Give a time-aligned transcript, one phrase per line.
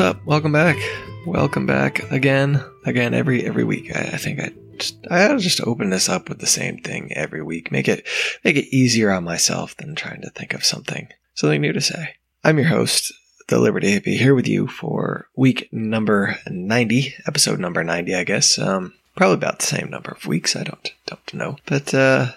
[0.00, 0.24] What's up?
[0.24, 0.78] Welcome back.
[1.26, 2.64] Welcome back again.
[2.86, 3.94] Again every every week.
[3.94, 7.42] I, I think I just I'll just open this up with the same thing every
[7.42, 7.70] week.
[7.70, 8.08] Make it
[8.42, 12.14] make it easier on myself than trying to think of something something new to say.
[12.42, 13.12] I'm your host,
[13.48, 18.58] the Liberty Hippie, here with you for week number ninety, episode number ninety, I guess.
[18.58, 20.56] Um, probably about the same number of weeks.
[20.56, 22.32] I don't don't know, but uh,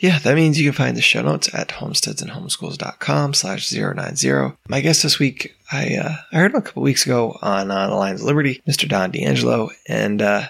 [0.00, 4.56] yeah, that means you can find the show notes at homesteadsandhomeschools.com slash 090.
[4.66, 7.88] My guest this week, I uh, I heard him a couple weeks ago on uh,
[7.88, 8.88] the Lions of Liberty, Mr.
[8.88, 10.48] Don D'Angelo, and uh,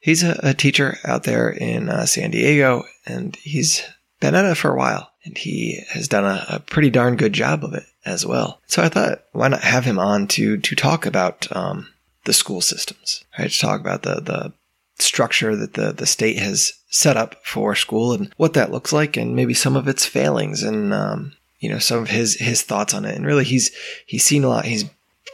[0.00, 3.84] he's a, a, teacher out there in uh, San Diego, and he's
[4.20, 7.32] been at it for a while, and he has done a, a, pretty darn good
[7.32, 8.60] job of it as well.
[8.66, 11.86] So I thought, why not have him on to to talk about um,
[12.24, 13.48] the school systems, right?
[13.48, 14.52] To talk about the the
[14.98, 19.16] structure that the, the state has set up for school and what that looks like
[19.16, 22.94] and maybe some of its failings and um, you know some of his his thoughts
[22.94, 23.16] on it.
[23.16, 23.74] And really he's
[24.06, 24.84] he's seen a lot he's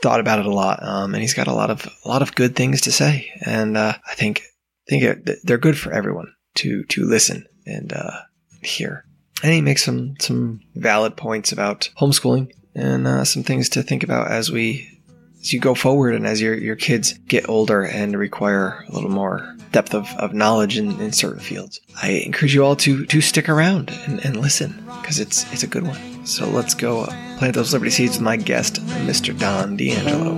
[0.03, 2.35] thought about it a lot um, and he's got a lot of a lot of
[2.35, 3.31] good things to say.
[3.45, 4.43] And uh, I think
[4.87, 8.21] I think it, they're good for everyone to to listen and uh,
[8.63, 9.05] hear.
[9.43, 14.03] And he makes some some valid points about homeschooling and uh, some things to think
[14.03, 15.00] about as we
[15.41, 19.11] as you go forward and as your, your kids get older and require a little
[19.11, 21.81] more depth of, of knowledge in, in certain fields.
[22.03, 25.67] I encourage you all to to stick around and, and listen because it's it's a
[25.67, 26.27] good one.
[26.27, 29.37] So let's go uh, plant those liberty seeds with my guest, Mr.
[29.39, 30.35] Don D'Angelo.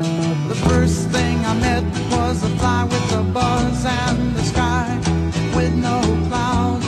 [0.48, 4.98] The first thing I met was a fly with buzz and the sky
[5.56, 6.86] with no clouds.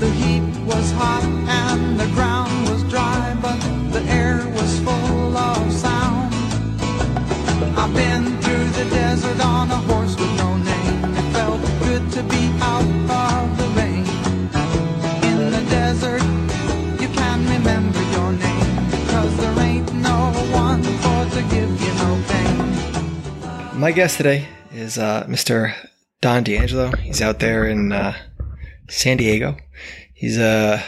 [0.00, 2.35] The heat was hot and the ground
[23.76, 25.74] My guest today is uh, Mr.
[26.22, 26.92] Don D'Angelo.
[26.96, 28.16] He's out there in uh,
[28.88, 29.58] San Diego.
[30.14, 30.82] He's a uh,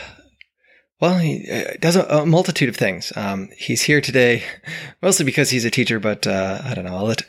[0.98, 3.12] well, he uh, does a, a multitude of things.
[3.14, 4.42] Um, he's here today
[5.02, 6.96] mostly because he's a teacher, but uh, I don't know.
[6.96, 7.22] I'll let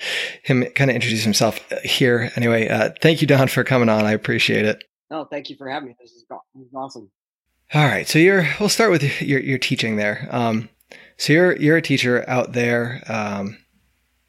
[0.43, 2.31] him kind of introduce himself here.
[2.37, 4.05] Anyway, uh, thank you, Don, for coming on.
[4.05, 4.85] I appreciate it.
[5.11, 5.95] Oh, thank you for having me.
[5.99, 6.25] This is,
[6.55, 7.11] this is awesome.
[7.73, 8.47] All right, so you're.
[8.61, 10.25] We'll start with your your teaching there.
[10.31, 10.69] Um,
[11.17, 13.03] so you're you're a teacher out there.
[13.07, 13.57] Um,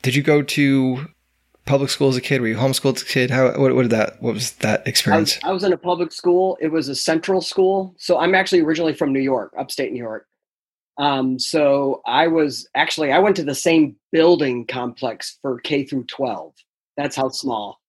[0.03, 1.07] did you go to
[1.65, 2.41] public school as a kid?
[2.41, 3.31] Were you homeschooled as a kid?
[3.31, 5.39] How what, what did that what was that experience?
[5.45, 6.59] I was, I was, in a public school.
[6.61, 7.95] It was a central school.
[7.99, 10.27] So I'm actually originally from New York, upstate New York.
[10.99, 16.05] Um, so I was actually I went to the same building complex for K through
[16.05, 16.53] 12.
[16.97, 17.81] That's how small.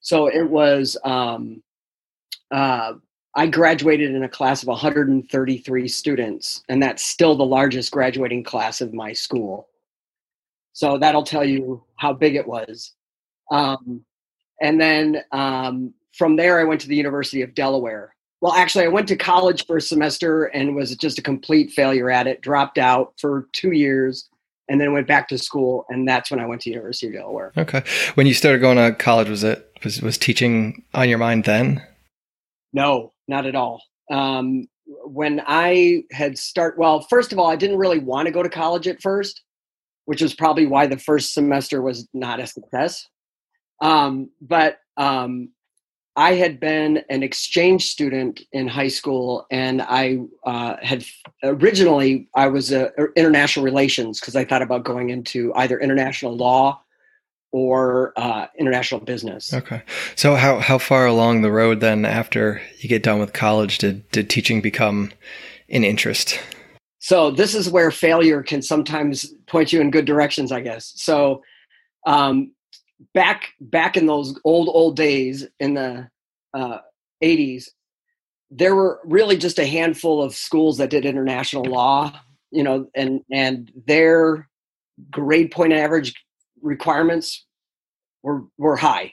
[0.00, 1.62] So it was um,
[2.50, 2.94] uh,
[3.36, 8.80] I graduated in a class of 133 students, and that's still the largest graduating class
[8.80, 9.68] of my school.
[10.72, 12.92] So that'll tell you how big it was.
[13.50, 14.04] Um,
[14.60, 18.14] and then um, from there, I went to the University of Delaware.
[18.40, 22.10] Well, actually, I went to college for a semester and was just a complete failure
[22.10, 22.40] at it.
[22.42, 24.28] Dropped out for two years,
[24.68, 27.52] and then went back to school, and that's when I went to University of Delaware.
[27.56, 27.82] Okay.
[28.14, 31.82] When you started going to college, was it was was teaching on your mind then?
[32.72, 33.82] No, not at all.
[34.10, 34.68] Um,
[35.04, 38.48] when I had start, well, first of all, I didn't really want to go to
[38.48, 39.42] college at first,
[40.04, 43.06] which was probably why the first semester was not a success.
[43.80, 45.50] Um, but um,
[46.16, 51.04] I had been an exchange student in high school, and I uh, had
[51.42, 56.36] originally I was a, a international relations because I thought about going into either international
[56.36, 56.80] law
[57.50, 59.52] or uh, international business.
[59.52, 59.82] Okay,
[60.14, 64.08] so how how far along the road then after you get done with college did
[64.10, 65.10] did teaching become
[65.68, 66.38] an interest?
[67.00, 70.92] So this is where failure can sometimes point you in good directions, I guess.
[70.96, 71.42] So
[72.06, 72.52] um,
[73.12, 76.08] back back in those old old days in the
[76.54, 76.78] uh,
[77.22, 77.66] 80s
[78.50, 82.12] there were really just a handful of schools that did international law
[82.50, 84.48] you know and and their
[85.10, 86.14] grade point average
[86.62, 87.44] requirements
[88.22, 89.12] were were high.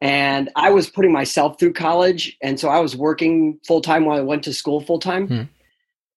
[0.00, 4.16] And i was putting myself through college and so i was working full time while
[4.16, 5.42] i went to school full time hmm.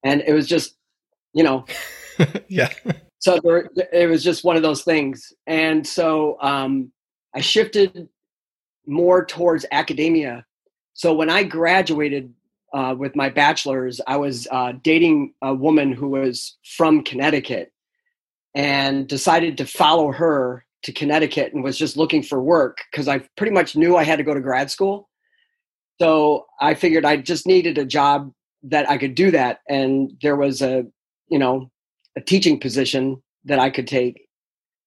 [0.04, 0.78] and it was just
[1.34, 1.66] you know
[2.48, 2.70] yeah
[3.24, 5.31] so there, it was just one of those things.
[5.48, 6.92] And so um,
[7.34, 8.10] I shifted
[8.86, 10.46] more towards academia.
[10.94, 12.34] So when I graduated
[12.74, 17.72] uh, with my bachelor's, I was uh, dating a woman who was from Connecticut
[18.56, 23.19] and decided to follow her to Connecticut and was just looking for work because I
[23.38, 25.08] pretty much knew I had to go to grad school.
[26.02, 28.34] So I figured I just needed a job
[28.64, 29.60] that I could do that.
[29.69, 30.86] And there was a,
[31.30, 31.72] you know,
[32.15, 34.27] a teaching position that I could take.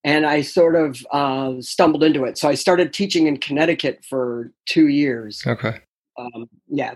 [0.05, 2.39] And I sort of uh, stumbled into it.
[2.39, 5.43] So I started teaching in Connecticut for two years.
[5.45, 5.81] Okay.
[6.17, 6.95] Um, yeah,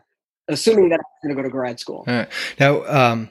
[0.48, 2.04] assuming that I was going to go to grad school.
[2.06, 2.28] All right.
[2.58, 3.28] Now, um,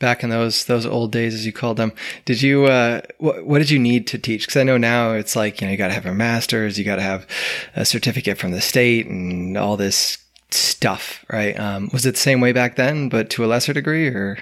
[0.00, 1.92] back in those those old days, as you called them,
[2.24, 4.42] did you uh, what, what did you need to teach?
[4.42, 6.84] Because I know now it's like you know you got to have a master's, you
[6.84, 7.26] got to have
[7.76, 10.18] a certificate from the state, and all this
[10.50, 11.58] stuff, right?
[11.58, 14.38] Um, was it the same way back then, but to a lesser degree, or?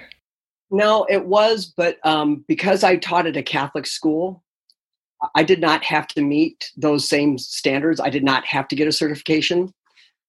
[0.70, 4.42] No, it was, but um, because I taught at a Catholic school,
[5.34, 8.00] I did not have to meet those same standards.
[8.00, 9.72] I did not have to get a certification.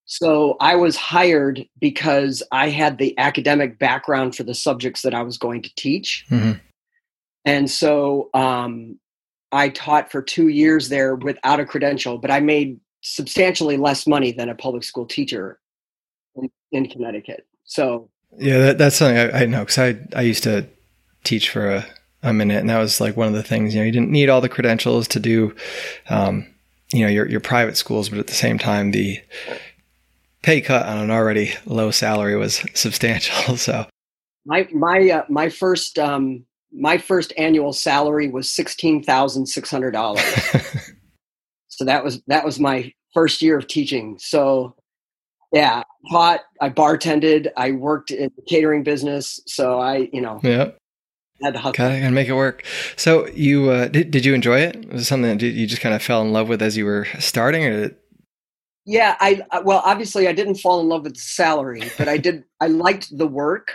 [0.06, 5.22] So I was hired because I had the academic background for the subjects that I
[5.22, 6.26] was going to teach.
[6.32, 6.54] Mm-hmm.
[7.46, 9.00] And so um,
[9.52, 14.32] I taught for two years there without a credential, but I made substantially less money
[14.32, 15.60] than a public school teacher
[16.36, 17.46] in, in Connecticut.
[17.66, 20.66] So yeah, that, that's something I, I know because I I used to
[21.24, 21.86] teach for a,
[22.24, 23.74] a minute, and that was like one of the things.
[23.74, 25.56] You know, you didn't need all the credentials to do,
[26.10, 26.48] um,
[26.92, 29.20] you know, your your private schools, but at the same time, the
[30.42, 33.58] pay cut on an already low salary was substantial.
[33.58, 33.86] So
[34.46, 39.92] my my uh, my first um, my first annual salary was sixteen thousand six hundred
[39.92, 40.24] dollars.
[41.68, 44.18] so that was that was my first year of teaching.
[44.20, 44.76] So
[45.52, 49.40] yeah, taught, I bartended, I worked in the catering business.
[49.48, 50.72] So I, you know, yeah.
[51.42, 51.74] Had to hustle.
[51.74, 52.66] Gotta, make it work.
[52.98, 54.12] So you uh, did?
[54.12, 54.92] Did you enjoy it?
[54.92, 57.08] Was it something that you just kind of fell in love with as you were
[57.20, 57.92] starting, or?
[58.86, 62.44] Yeah, I well, obviously, I didn't fall in love with the salary, but I did.
[62.60, 63.72] I liked the work,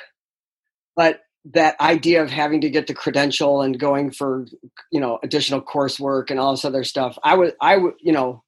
[0.94, 1.22] but
[1.52, 4.46] that idea of having to get the credential and going for
[4.90, 8.42] you know additional coursework and all this other stuff, I was I would you know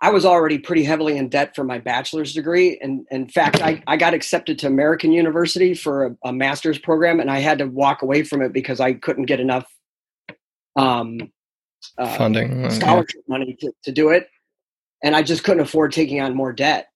[0.00, 2.78] I was already pretty heavily in debt for my bachelor's degree.
[2.80, 7.18] And, in fact, I, I got accepted to American University for a, a, master's program,
[7.18, 9.66] and I had to walk away from it because I couldn't get enough
[10.76, 11.32] um,
[11.96, 13.38] uh, funding, scholarship yeah.
[13.38, 14.28] money to, to do it.
[15.02, 16.88] And I just couldn't afford taking on more debt.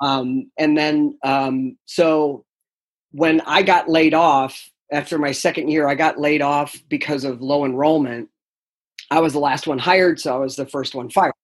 [0.00, 2.44] Um, and then, um, so
[3.10, 7.40] when I got laid off after my second year, I got laid off because of
[7.40, 8.28] low enrollment.
[9.10, 11.34] I was the last one hired, so I was the first one fired.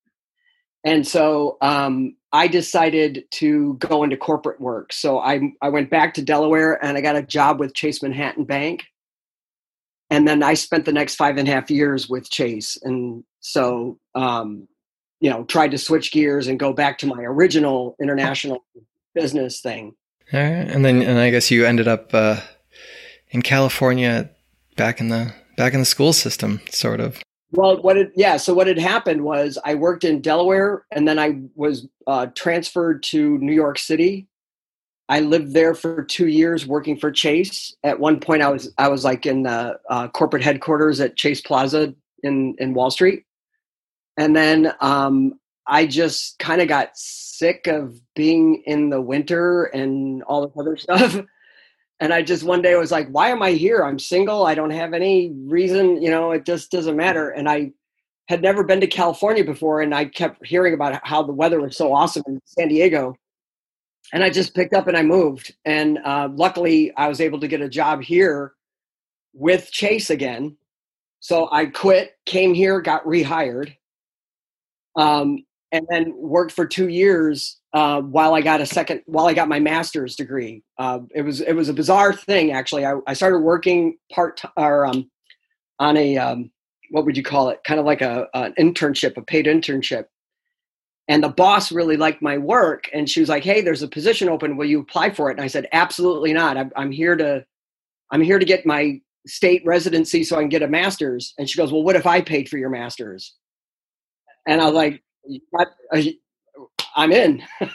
[0.83, 4.93] And so um, I decided to go into corporate work.
[4.93, 8.45] So I, I went back to Delaware and I got a job with Chase Manhattan
[8.45, 8.85] Bank.
[10.09, 12.77] And then I spent the next five and a half years with Chase.
[12.81, 14.67] And so, um,
[15.19, 18.63] you know, tried to switch gears and go back to my original international
[19.13, 19.95] business thing.
[20.33, 20.49] All right.
[20.49, 22.37] And then, and I guess you ended up uh,
[23.29, 24.29] in California
[24.77, 27.21] back in the back in the school system, sort of.
[27.51, 31.17] Well, what it yeah, so what had happened was I worked in Delaware and then
[31.17, 34.27] I was uh, transferred to New York City.
[35.09, 37.75] I lived there for two years working for Chase.
[37.83, 41.41] At one point, I was I was like in the uh, corporate headquarters at Chase
[41.41, 43.23] Plaza in in Wall Street,
[44.15, 50.21] and then um, I just kind of got sick of being in the winter and
[50.23, 51.19] all this other stuff
[51.99, 53.83] and I just one day was like, why am I here?
[53.83, 54.45] I'm single.
[54.45, 57.29] I don't have any reason, you know, it just doesn't matter.
[57.31, 57.71] And I
[58.29, 61.75] had never been to California before, and I kept hearing about how the weather was
[61.75, 63.15] so awesome in San Diego.
[64.13, 65.53] And I just picked up and I moved.
[65.65, 68.53] And uh, luckily, I was able to get a job here
[69.33, 70.57] with Chase again.
[71.19, 73.75] So I quit, came here, got rehired,
[74.95, 79.33] um, and then worked for two years uh, while I got a second, while I
[79.33, 80.63] got my master's degree.
[80.77, 82.85] Uh, it was it was a bizarre thing actually.
[82.85, 85.09] I, I started working part or um,
[85.79, 86.51] on a um,
[86.89, 87.59] what would you call it?
[87.63, 90.05] Kind of like a an internship, a paid internship.
[91.07, 94.29] And the boss really liked my work, and she was like, "Hey, there's a position
[94.29, 94.57] open.
[94.57, 96.57] Will you apply for it?" And I said, "Absolutely not.
[96.57, 97.45] I'm, I'm here to,
[98.11, 101.57] I'm here to get my state residency so I can get a master's." And she
[101.57, 103.35] goes, "Well, what if I paid for your master's?"
[104.47, 105.03] And I was like,
[106.95, 107.43] I'm in.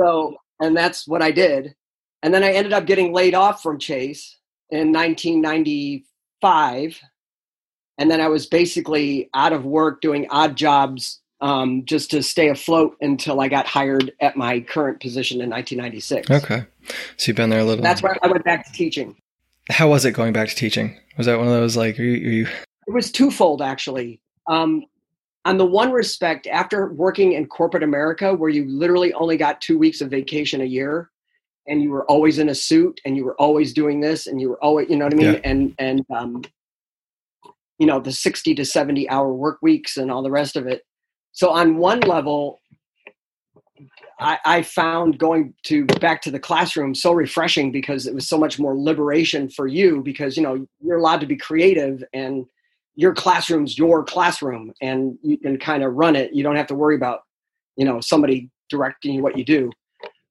[0.00, 1.74] so, and that's what I did.
[2.22, 4.38] And then I ended up getting laid off from Chase
[4.70, 7.00] in 1995.
[7.98, 12.48] And then I was basically out of work doing odd jobs um, just to stay
[12.48, 16.30] afloat until I got hired at my current position in 1996.
[16.30, 16.64] Okay.
[17.16, 17.82] So you've been there a little.
[17.82, 19.16] That's why I went back to teaching.
[19.70, 20.96] how was it going back to teaching?
[21.16, 22.46] Was that one of those like, you, you...
[22.86, 24.20] it was twofold actually.
[24.48, 24.84] Um,
[25.46, 29.78] on the one respect, after working in corporate America, where you literally only got two
[29.78, 31.08] weeks of vacation a year,
[31.68, 34.48] and you were always in a suit, and you were always doing this, and you
[34.48, 35.40] were always, you know what I mean, yeah.
[35.44, 36.42] and and um,
[37.78, 40.82] you know the sixty to seventy hour work weeks and all the rest of it.
[41.30, 42.58] So on one level,
[44.18, 48.38] I, I, found going to back to the classroom so refreshing because it was so
[48.38, 52.46] much more liberation for you because you know you're allowed to be creative and
[52.96, 56.34] your classroom's your classroom and you can kind of run it.
[56.34, 57.20] You don't have to worry about
[57.76, 59.70] you know somebody directing you what you do.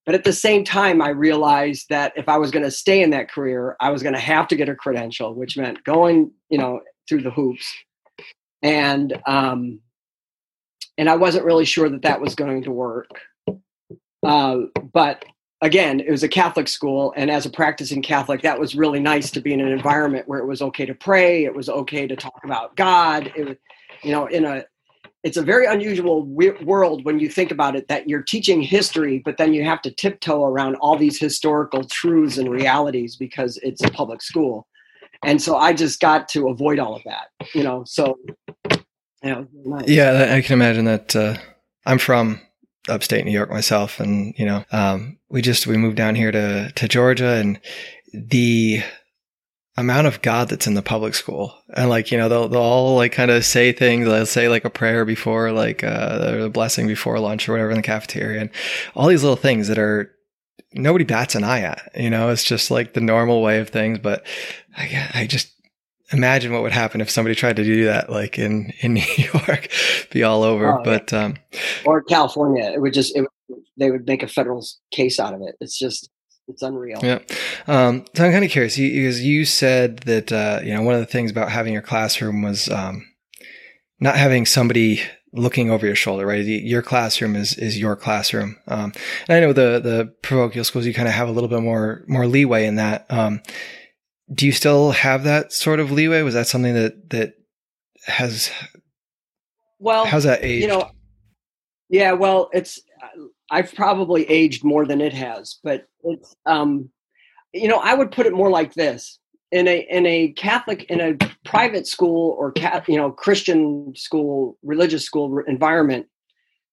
[0.06, 3.10] But at the same time i realized that if i was going to stay in
[3.12, 6.58] that career i was going to have to get a credential which meant going you
[6.58, 7.74] know through the hoops.
[8.62, 9.80] And um
[10.98, 13.10] and i wasn't really sure that that was going to work.
[14.26, 14.58] Uh,
[14.92, 15.24] but
[15.66, 19.32] again, it was a Catholic school, and as a practicing Catholic, that was really nice
[19.32, 22.16] to be in an environment where it was okay to pray, it was okay to
[22.16, 23.32] talk about God.
[23.36, 23.58] It was,
[24.04, 24.66] you know, in a
[25.24, 29.38] it's a very unusual world when you think about it that you're teaching history, but
[29.38, 33.90] then you have to tiptoe around all these historical truths and realities because it's a
[33.90, 34.68] public school.
[35.24, 37.84] And so I just got to avoid all of that, you know.
[37.88, 38.20] So,
[38.70, 38.84] you
[39.24, 39.88] know, nice.
[39.88, 41.16] yeah, I can imagine that.
[41.16, 41.38] Uh,
[41.88, 42.40] I'm from
[42.90, 46.72] upstate New York myself, and you know, um, we just we moved down here to
[46.72, 47.60] to Georgia, and
[48.14, 48.82] the
[49.78, 52.96] amount of God that's in the public school, and like you know, they'll they'll all
[52.96, 54.06] like kind of say things.
[54.06, 57.78] They'll say like a prayer before, like uh, a blessing before lunch or whatever in
[57.78, 58.50] the cafeteria, and
[58.96, 60.12] all these little things that are
[60.74, 61.92] nobody bats an eye at.
[61.96, 64.00] You know, it's just like the normal way of things.
[64.00, 64.26] But
[64.78, 65.55] I, I just
[66.16, 69.04] imagine what would happen if somebody tried to do that like in in New
[69.34, 69.70] York
[70.12, 71.26] be all over oh, but yeah.
[71.26, 71.38] um
[71.86, 73.26] or California it would just it,
[73.78, 76.10] they would make a federal case out of it it's just
[76.48, 77.20] it's unreal yeah
[77.68, 80.94] um so I'm kind of curious because you, you said that uh you know one
[80.94, 83.06] of the things about having your classroom was um
[84.00, 85.02] not having somebody
[85.36, 86.44] looking over your shoulder, right?
[86.44, 88.58] Your classroom is is your classroom.
[88.68, 88.94] Um,
[89.28, 92.04] and I know the the parochial schools you kind of have a little bit more
[92.08, 93.06] more leeway in that.
[93.10, 93.42] Um,
[94.34, 96.22] do you still have that sort of leeway?
[96.22, 97.34] Was that something that that
[98.06, 98.52] has
[99.80, 100.64] well how's that aged?
[100.64, 100.92] You know,
[101.90, 102.80] yeah, well, it's
[103.52, 106.90] I've probably aged more than it has, but it's um,
[107.54, 109.20] you know, I would put it more like this:
[109.52, 111.16] in a in a Catholic in a
[111.46, 116.08] private school or cat you know Christian school, religious school environment,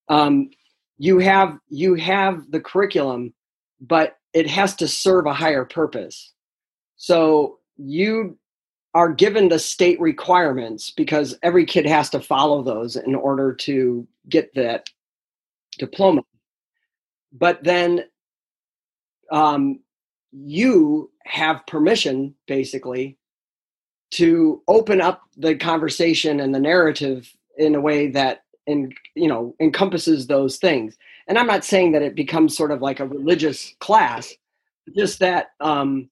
[0.08, 0.50] um,
[0.98, 3.34] you have you have the curriculum,
[3.80, 6.32] but it has to serve a higher purpose.
[7.02, 8.38] So you
[8.94, 14.06] are given the state requirements because every kid has to follow those in order to
[14.28, 14.88] get that
[15.80, 16.22] diploma.
[17.32, 18.04] But then
[19.32, 19.80] um,
[20.30, 23.18] you have permission, basically,
[24.12, 29.56] to open up the conversation and the narrative in a way that in, you know
[29.58, 30.96] encompasses those things.
[31.26, 34.32] And I'm not saying that it becomes sort of like a religious class,
[34.94, 36.08] just that um,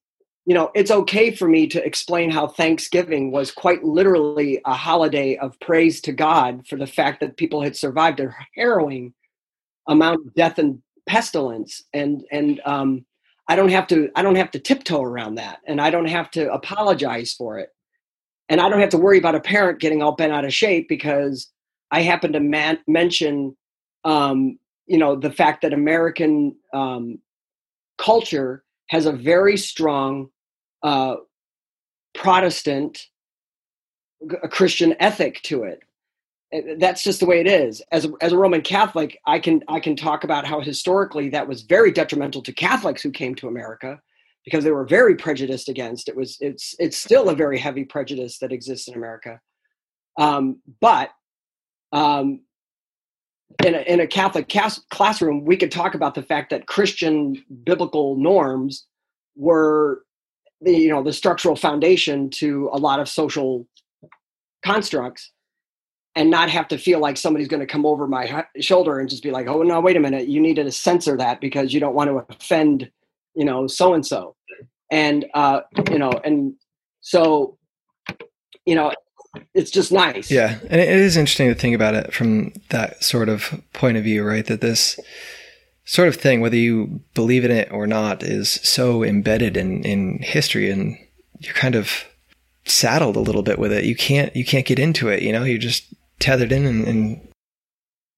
[0.51, 5.37] you know, it's okay for me to explain how Thanksgiving was quite literally a holiday
[5.37, 9.13] of praise to God for the fact that people had survived a harrowing
[9.87, 13.05] amount of death and pestilence, and and um,
[13.47, 16.29] I don't have to I don't have to tiptoe around that, and I don't have
[16.31, 17.69] to apologize for it,
[18.49, 20.89] and I don't have to worry about a parent getting all bent out of shape
[20.89, 21.49] because
[21.91, 23.55] I happen to man- mention,
[24.03, 27.19] um, you know, the fact that American um,
[27.97, 30.27] culture has a very strong
[30.83, 31.15] uh,
[32.13, 33.07] Protestant,
[34.43, 35.81] a Christian ethic to it.
[36.79, 37.81] That's just the way it is.
[37.91, 41.47] As a, as a Roman Catholic, I can I can talk about how historically that
[41.47, 44.01] was very detrimental to Catholics who came to America
[44.43, 46.09] because they were very prejudiced against.
[46.09, 49.39] It was it's it's still a very heavy prejudice that exists in America.
[50.19, 51.11] Um, but
[51.93, 52.41] um,
[53.65, 57.43] in a, in a Catholic cas- classroom, we could talk about the fact that Christian
[57.63, 58.87] biblical norms
[59.35, 60.03] were
[60.61, 63.67] the you know the structural foundation to a lot of social
[64.63, 65.31] constructs
[66.15, 69.23] and not have to feel like somebody's going to come over my shoulder and just
[69.23, 70.27] be like oh no wait a minute.
[70.27, 72.89] You need to censor that because you don't want to offend
[73.35, 74.35] you know so and so
[74.91, 76.53] and uh you know and
[77.01, 77.57] so
[78.65, 78.93] you know
[79.53, 80.29] it's just nice.
[80.29, 84.03] Yeah and it is interesting to think about it from that sort of point of
[84.03, 84.99] view right that this
[85.91, 90.19] sort of thing, whether you believe in it or not, is so embedded in, in
[90.19, 90.97] history and
[91.39, 92.05] you're kind of
[92.63, 93.83] saddled a little bit with it.
[93.83, 97.29] You can't you can't get into it, you know, you're just tethered in and, and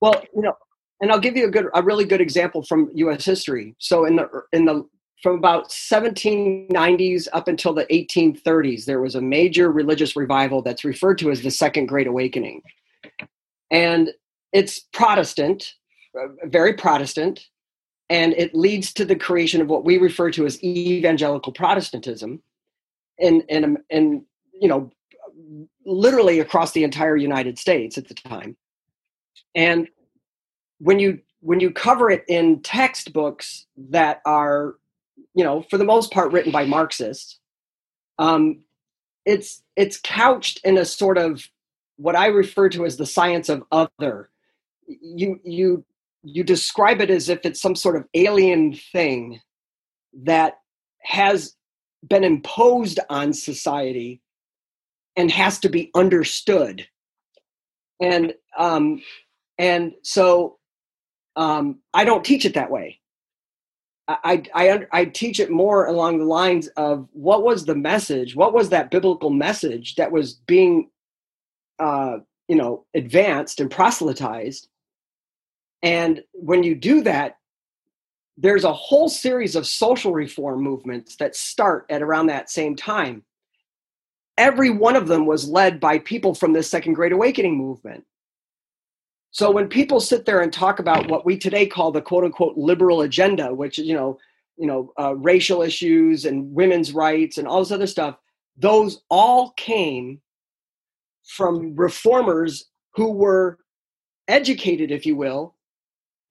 [0.02, 0.54] well, you know,
[1.02, 3.74] and I'll give you a good a really good example from US history.
[3.80, 4.88] So in the in the
[5.24, 11.18] from about 1790s up until the 1830s, there was a major religious revival that's referred
[11.20, 12.62] to as the Second Great Awakening.
[13.72, 14.12] And
[14.52, 15.74] it's Protestant,
[16.16, 17.48] uh, very Protestant,
[18.14, 22.42] and it leads to the creation of what we refer to as evangelical Protestantism.
[23.20, 24.92] And, and, and you know,
[25.86, 28.56] literally across the entire United States at the time.
[29.56, 29.88] And
[30.80, 34.76] when you when you cover it in textbooks that are
[35.34, 37.40] you know, for the most part, written by Marxists.
[38.20, 38.64] Um,
[39.26, 41.48] it's it's couched in a sort of
[41.96, 44.30] what I refer to as the science of other.
[44.88, 45.86] You you
[46.24, 49.40] you describe it as if it's some sort of alien thing
[50.24, 50.56] that
[51.02, 51.56] has
[52.08, 54.22] been imposed on society
[55.16, 56.88] and has to be understood.
[58.02, 59.02] And um
[59.58, 60.58] and so
[61.36, 63.00] um i don't teach it that way.
[64.08, 68.54] I, I I teach it more along the lines of what was the message, what
[68.54, 70.90] was that biblical message that was being,
[71.80, 72.18] uh,
[72.50, 74.68] you know, advanced and proselytized,
[75.84, 77.38] and when you do that,
[78.38, 83.24] there's a whole series of social reform movements that start at around that same time.
[84.38, 88.06] Every one of them was led by people from the Second Great Awakening movement.
[89.30, 92.58] So when people sit there and talk about what we today call the quote unquote
[92.58, 94.18] liberal agenda, which you know,
[94.58, 98.18] you know, uh, racial issues and women's rights and all this other stuff,
[98.58, 100.22] those all came
[101.26, 103.60] from reformers who were
[104.28, 105.53] educated, if you will,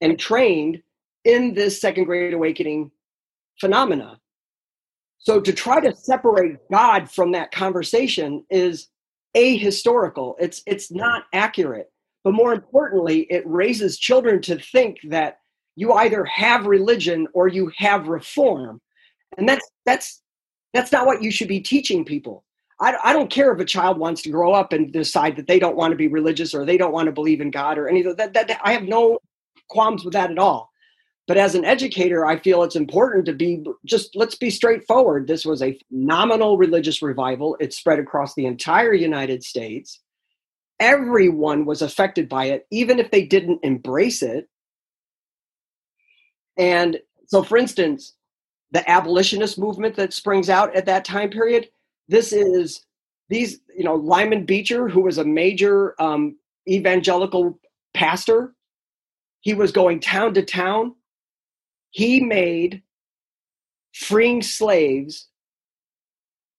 [0.03, 0.83] and trained
[1.25, 2.91] in this second great awakening
[3.59, 4.19] phenomena.
[5.19, 8.89] So to try to separate God from that conversation is
[9.37, 10.35] ahistorical.
[10.39, 11.91] It's it's not accurate.
[12.25, 15.39] But more importantly, it raises children to think that
[15.77, 18.81] you either have religion or you have reform.
[19.39, 20.23] And that's that's
[20.75, 22.45] that's not what you should be teaching people.
[22.81, 25.61] I, I don't care if a child wants to grow up and decide that they
[25.61, 28.17] don't want to be religious or they don't want to believe in God or anything.
[28.17, 29.19] That, that I have no
[29.69, 30.71] qualms with that at all.
[31.29, 35.29] But as an educator, I feel it's important to be just let's be straightforward.
[35.29, 37.57] This was a nominal religious revival.
[37.61, 40.01] It spread across the entire United States
[40.83, 44.49] everyone was affected by it, even if they didn't embrace it.
[46.57, 48.15] And so, for instance,
[48.73, 51.69] the abolitionist movement that springs out at that time period,
[52.09, 52.85] this is
[53.29, 56.37] these, you know, Lyman Beecher, who was a major um,
[56.69, 57.61] evangelical
[57.95, 58.53] pastor,
[59.43, 60.95] he was going town to town.
[61.91, 62.83] He made
[63.93, 65.29] freeing slaves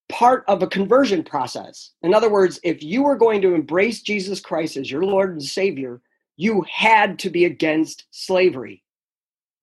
[0.09, 1.91] part of a conversion process.
[2.03, 5.41] In other words, if you were going to embrace Jesus Christ as your Lord and
[5.41, 6.01] Savior,
[6.37, 8.83] you had to be against slavery.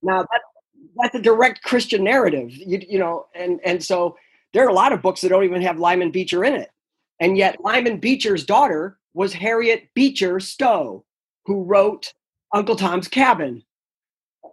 [0.03, 0.41] Now that
[0.97, 4.17] that's a direct Christian narrative, you, you know, and and so
[4.53, 6.71] there are a lot of books that don't even have Lyman Beecher in it,
[7.21, 11.05] and yet Lyman Beecher's daughter was Harriet Beecher Stowe,
[11.45, 12.15] who wrote
[12.55, 13.63] Uncle Tom's Cabin,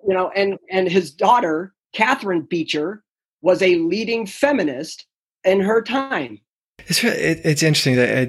[0.07, 3.03] you know, and and his daughter Catherine Beecher
[3.41, 5.05] was a leading feminist
[5.43, 6.39] in her time.
[6.79, 8.21] It's it, it's interesting that I,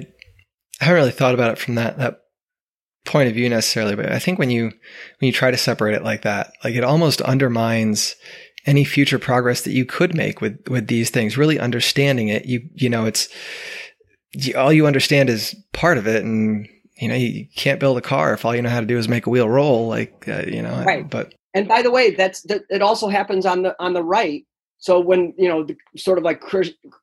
[0.81, 2.21] I haven't really thought about it from that that
[3.05, 6.03] point of view necessarily, but I think when you when you try to separate it
[6.03, 8.15] like that, like it almost undermines
[8.65, 11.37] any future progress that you could make with with these things.
[11.37, 13.29] Really understanding it, you you know, it's
[14.55, 16.67] all you understand is part of it, and
[16.99, 19.07] you know you can't build a car if all you know how to do is
[19.07, 19.87] make a wheel roll.
[19.87, 21.09] Like uh, you know, right.
[21.09, 22.63] But and by the way, that's that.
[22.69, 24.45] It also happens on the on the right
[24.79, 26.41] so when you know the sort of like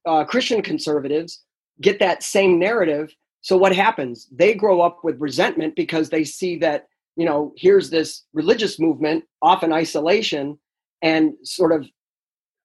[0.07, 1.43] uh, Christian conservatives
[1.81, 4.29] get that same narrative, so what happens?
[4.33, 9.25] They grow up with resentment because they see that you know here's this religious movement
[9.43, 10.59] often isolation
[11.03, 11.87] and sort of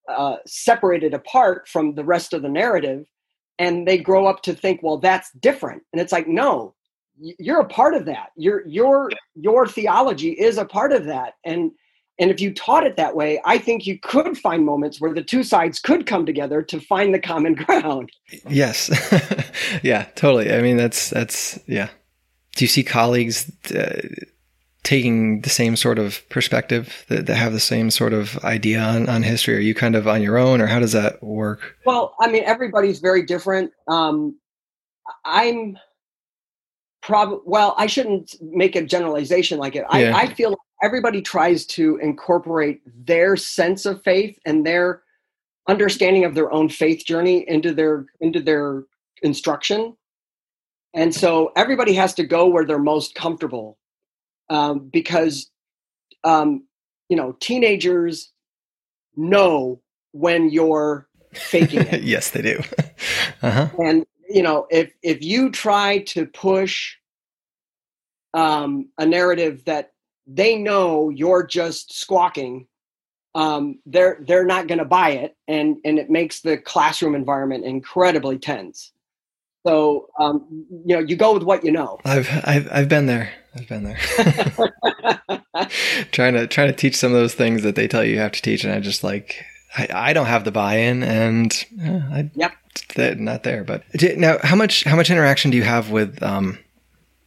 [0.10, 3.06] uh, separated apart from the rest of the narrative,
[3.60, 5.84] and they grow up to think, well, that's different.
[5.92, 6.74] And it's like, no,
[7.18, 8.32] you're a part of that.
[8.36, 11.72] Your your your theology is a part of that, and
[12.22, 15.24] and if you taught it that way, I think you could find moments where the
[15.24, 18.12] two sides could come together to find the common ground.
[18.48, 18.92] Yes.
[19.84, 20.54] yeah, totally.
[20.54, 21.90] I mean, that's, that's, yeah.
[22.56, 24.08] Do you see colleagues uh,
[24.84, 29.10] taking the same sort of perspective that, that, have the same sort of idea on,
[29.10, 29.56] on history?
[29.56, 31.76] Are you kind of on your own or how does that work?
[31.88, 33.72] Well, I mean, everybody's very different.
[33.88, 34.38] Um,
[35.26, 35.76] I'm
[37.10, 39.86] well, I shouldn't make a generalization like it.
[39.94, 40.16] Yeah.
[40.16, 45.02] I, I feel everybody tries to incorporate their sense of faith and their
[45.68, 48.84] understanding of their own faith journey into their into their
[49.22, 49.96] instruction
[50.94, 53.78] and so everybody has to go where they're most comfortable
[54.50, 55.50] um, because
[56.24, 56.66] um,
[57.10, 58.32] you know teenagers
[59.16, 62.04] know when you're faking it.
[62.04, 62.60] yes, they do.
[63.42, 63.70] uh-huh.
[63.80, 66.96] And you know, if if you try to push
[68.34, 69.92] um, a narrative that
[70.28, 72.68] they know you're just squawking,
[73.36, 77.66] um, they're they're not going to buy it, and and it makes the classroom environment
[77.66, 78.92] incredibly tense.
[79.66, 82.00] So um, you know, you go with what you know.
[82.06, 83.32] I've I've I've been there.
[83.56, 84.00] I've been there.
[86.12, 88.32] trying to trying to teach some of those things that they tell you you have
[88.34, 89.46] to teach, and I just like
[89.78, 92.54] I, I don't have the buy-in, and uh, I yep,
[92.98, 93.64] not there.
[93.64, 93.84] But
[94.18, 96.60] now, how much how much interaction do you have with um,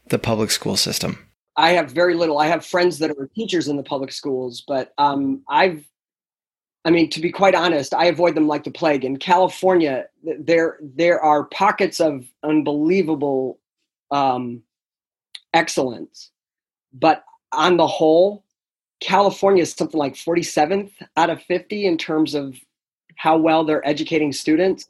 [0.08, 1.18] the public school system?
[1.56, 2.38] I have very little.
[2.38, 5.88] I have friends that are teachers in the public schools, but um, I've,
[6.84, 9.04] I mean, to be quite honest, I avoid them like the plague.
[9.04, 13.58] In California, there there are pockets of unbelievable
[14.10, 14.62] um,
[15.54, 16.30] excellence,
[16.92, 18.43] but on the whole,
[19.04, 22.56] California is something like 47th out of 50 in terms of
[23.16, 24.88] how well they're educating students.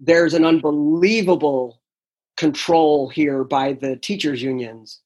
[0.00, 1.80] There's an unbelievable
[2.36, 5.00] control here by the teachers unions.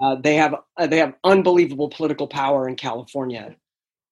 [0.00, 3.54] Uh, they have uh, they have unbelievable political power in California,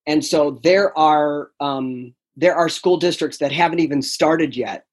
[0.07, 4.85] and so there are um, there are school districts that haven't even started yet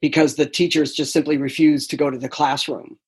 [0.00, 2.98] because the teachers just simply refuse to go to the classroom,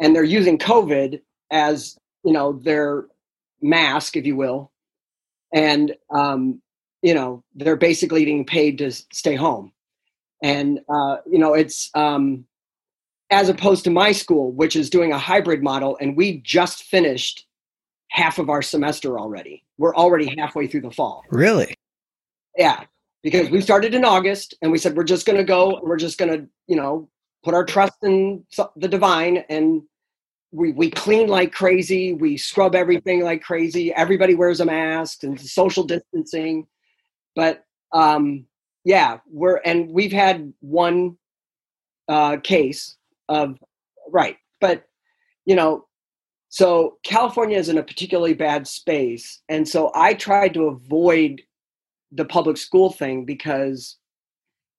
[0.00, 3.06] and they're using COVID as you know their
[3.62, 4.70] mask, if you will,
[5.52, 6.60] and um,
[7.02, 9.72] you know they're basically being paid to stay home,
[10.42, 12.46] and uh, you know it's um,
[13.30, 17.46] as opposed to my school, which is doing a hybrid model, and we just finished
[18.08, 19.64] half of our semester already.
[19.78, 21.24] We're already halfway through the fall.
[21.30, 21.74] Really?
[22.56, 22.84] Yeah,
[23.22, 25.80] because we started in August, and we said we're just going to go.
[25.82, 27.08] We're just going to, you know,
[27.42, 28.44] put our trust in
[28.76, 29.82] the divine, and
[30.54, 32.14] we we clean like crazy.
[32.14, 33.92] We scrub everything like crazy.
[33.92, 36.66] Everybody wears a mask and social distancing.
[37.34, 38.46] But um,
[38.84, 41.16] yeah, we're and we've had one
[42.08, 42.96] uh, case
[43.28, 43.58] of
[44.10, 44.84] right but
[45.46, 45.86] you know
[46.48, 51.42] so california is in a particularly bad space and so i tried to avoid
[52.12, 53.96] the public school thing because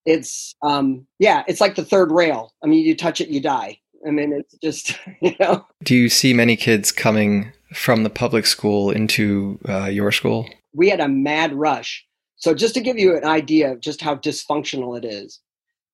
[0.06, 3.78] it's um yeah it's like the third rail i mean you touch it you die
[4.06, 5.66] i mean it's just you know.
[5.84, 10.48] Do you see many kids coming from the public school into uh, your school?
[10.74, 12.06] We had a mad rush.
[12.38, 15.40] So just to give you an idea of just how dysfunctional it is.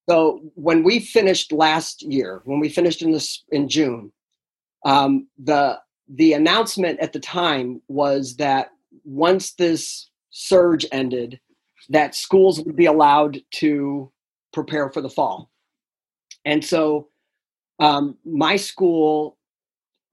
[0.10, 4.12] So when we finished last year, when we finished in this in June,
[4.86, 5.80] um, the
[6.14, 8.72] the announcement at the time was that
[9.06, 11.40] once this surge ended,
[11.90, 14.12] that schools would be allowed to
[14.52, 15.50] prepare for the fall.
[16.44, 17.08] And so
[17.82, 19.38] um, my school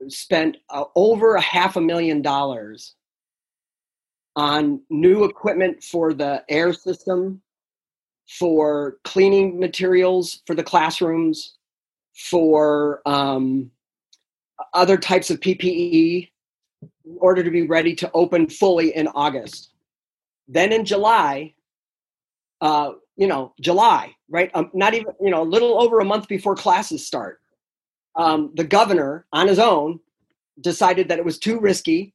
[0.08, 2.94] spent uh, over a half a million dollars
[4.36, 7.42] on new equipment for the air system
[8.28, 11.56] for cleaning materials for the classrooms,
[12.14, 13.70] for um,
[14.72, 16.28] other types of PPE
[16.82, 19.72] in order to be ready to open fully in August.
[20.46, 21.54] Then in July,
[22.60, 24.50] uh, you know, July, right?
[24.54, 27.40] Um, not even, you know, a little over a month before classes start,
[28.18, 30.00] um, the governor on his own
[30.60, 32.12] decided that it was too risky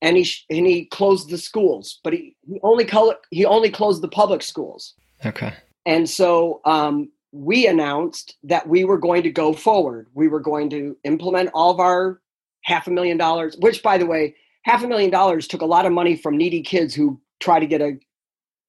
[0.00, 4.02] and he, and he closed the schools, but he, he only col- he only closed
[4.02, 4.94] the public schools.
[5.24, 5.52] Okay.
[5.86, 10.06] And so um, we announced that we were going to go forward.
[10.14, 12.20] We were going to implement all of our
[12.62, 15.86] half a million dollars, which, by the way, half a million dollars took a lot
[15.86, 17.98] of money from needy kids who try to get a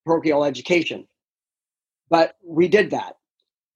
[0.04, 1.06] parochial education.
[2.08, 3.16] But we did that.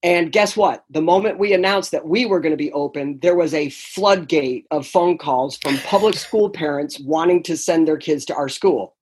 [0.05, 0.85] And guess what?
[0.91, 4.67] The moment we announced that we were going to be open, there was a floodgate
[4.69, 8.95] of phone calls from public school parents wanting to send their kids to our school.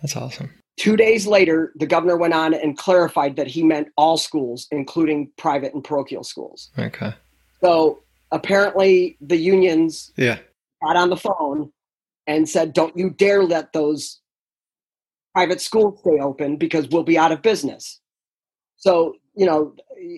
[0.00, 0.50] That's awesome.
[0.76, 5.30] Two days later, the governor went on and clarified that he meant all schools, including
[5.38, 6.70] private and parochial schools.
[6.76, 7.14] Okay.
[7.62, 8.02] So
[8.32, 10.40] apparently, the unions yeah.
[10.82, 11.70] got on the phone
[12.26, 14.20] and said, "Don't you dare let those
[15.34, 18.00] private schools stay open because we'll be out of business."
[18.76, 19.74] So you know,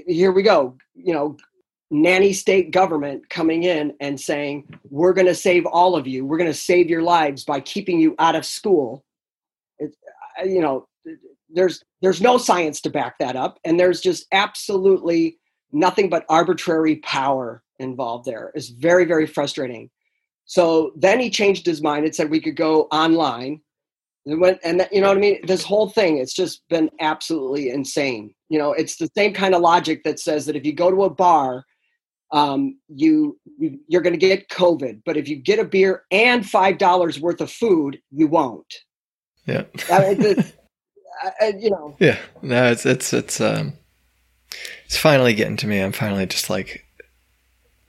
[0.07, 0.77] here we go.
[0.95, 1.37] You know,
[1.91, 6.25] nanny state government coming in and saying, "We're going to save all of you.
[6.25, 9.05] We're going to save your lives by keeping you out of school."
[10.45, 10.87] you know
[11.51, 15.39] there's there's no science to back that up and there's just absolutely
[15.73, 19.91] nothing but arbitrary power involved there it's very very frustrating
[20.47, 23.61] so then he changed his mind and said we could go online
[24.27, 26.91] and went and that, you know what i mean this whole thing it's just been
[27.01, 30.73] absolutely insane you know it's the same kind of logic that says that if you
[30.73, 31.65] go to a bar
[32.33, 36.49] um, you, you you're going to get covid but if you get a beer and
[36.49, 38.75] five dollars worth of food you won't
[39.47, 39.65] yeah.
[39.91, 40.45] I, mean,
[41.41, 41.97] I, you know.
[41.99, 43.75] Yeah, no, it's it's it's um,
[44.87, 45.81] it's finally getting to me.
[45.81, 46.85] I'm finally just like,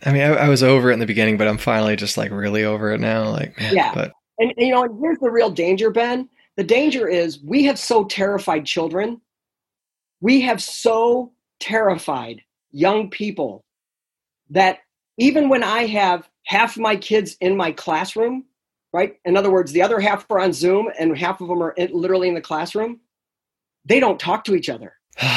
[0.04, 2.32] I mean, I, I was over it in the beginning, but I'm finally just like
[2.32, 3.30] really over it now.
[3.30, 3.93] Like, man, Yeah.
[3.93, 6.30] but And you know, and here's the real danger, Ben.
[6.58, 9.21] The danger is we have so terrified children.
[10.21, 13.63] We have so terrified young people
[14.50, 14.80] that
[15.17, 18.45] even when I have half my kids in my classroom,
[18.93, 19.15] right?
[19.26, 21.91] In other words, the other half are on Zoom and half of them are in,
[21.91, 23.00] literally in the classroom,
[23.86, 24.93] they don't talk to each other.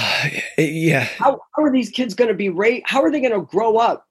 [0.59, 2.83] Eh, yeah, How, how are these kids going to be raised?
[2.87, 4.05] How are they going to grow up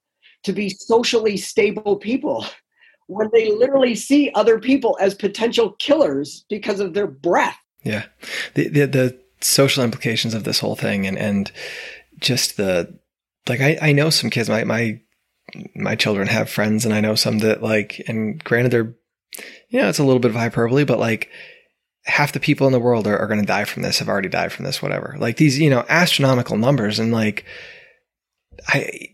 [0.45, 2.45] to be socially stable people
[3.07, 7.57] when they literally see other people as potential killers because of their breath?
[7.87, 8.05] yeah,
[8.53, 11.51] the the the social implications of this whole thing, and and
[12.19, 12.99] just the
[13.47, 14.99] like, I I know some kids, my my
[15.75, 18.95] my children have friends, and I know some that like, and granted, they're
[19.69, 21.29] you know, it's a little bit of hyperbole, but like
[22.05, 24.29] half the people in the world are, are going to die from this, have already
[24.29, 25.15] died from this, whatever.
[25.19, 26.99] Like these, you know, astronomical numbers.
[26.99, 27.45] And like,
[28.67, 29.09] I,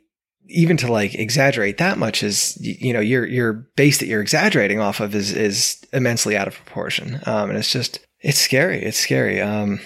[0.54, 4.80] even to like exaggerate that much is, you know, your, your base that you're exaggerating
[4.80, 7.20] off of is, is immensely out of proportion.
[7.26, 8.82] Um, and it's just, it's scary.
[8.82, 9.42] It's scary.
[9.42, 9.80] Um,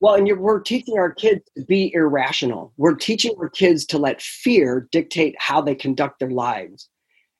[0.00, 2.72] Well, and we're teaching our kids to be irrational.
[2.76, 6.88] We're teaching our kids to let fear dictate how they conduct their lives.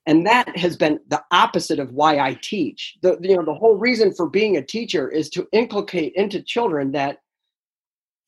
[0.07, 2.97] And that has been the opposite of why I teach.
[3.03, 6.93] The, you know, the whole reason for being a teacher is to inculcate into children
[6.93, 7.19] that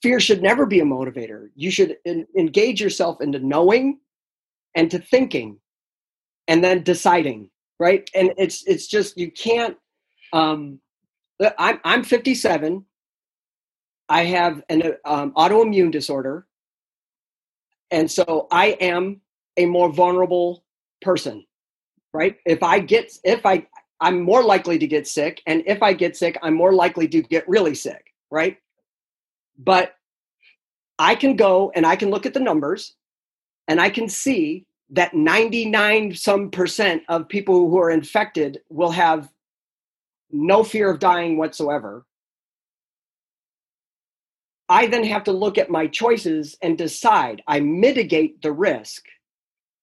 [0.03, 1.49] fear should never be a motivator.
[1.55, 3.99] You should en- engage yourself into knowing
[4.75, 5.59] and to thinking
[6.49, 8.09] and then deciding, right?
[8.15, 9.77] And it's it's just you can't
[10.33, 10.81] um
[11.59, 12.85] I'm I'm 57
[14.13, 16.47] I have an um, autoimmune disorder,
[17.91, 19.23] and so I am
[19.57, 20.65] a more vulnerable
[21.01, 21.47] person,
[22.13, 22.37] right?
[22.45, 23.67] If I get, if I,
[24.03, 27.23] I'm more likely to get sick, and if I get sick, I'm more likely to
[27.23, 28.59] get really sick, right?
[29.59, 29.95] But
[30.99, 32.95] I can go and I can look at the numbers,
[33.69, 39.31] and I can see that 99 some percent of people who are infected will have
[40.31, 42.05] no fear of dying whatsoever
[44.73, 47.43] I then have to look at my choices and decide.
[47.47, 49.05] I mitigate the risk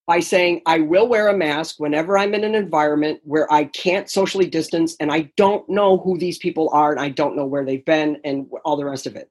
[0.08, 4.10] by saying I will wear a mask whenever I'm in an environment where I can't
[4.10, 7.64] socially distance and I don't know who these people are and I don't know where
[7.64, 9.30] they've been and all the rest of it.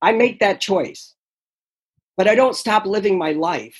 [0.00, 1.16] I make that choice.
[2.16, 3.78] But I don't stop living my life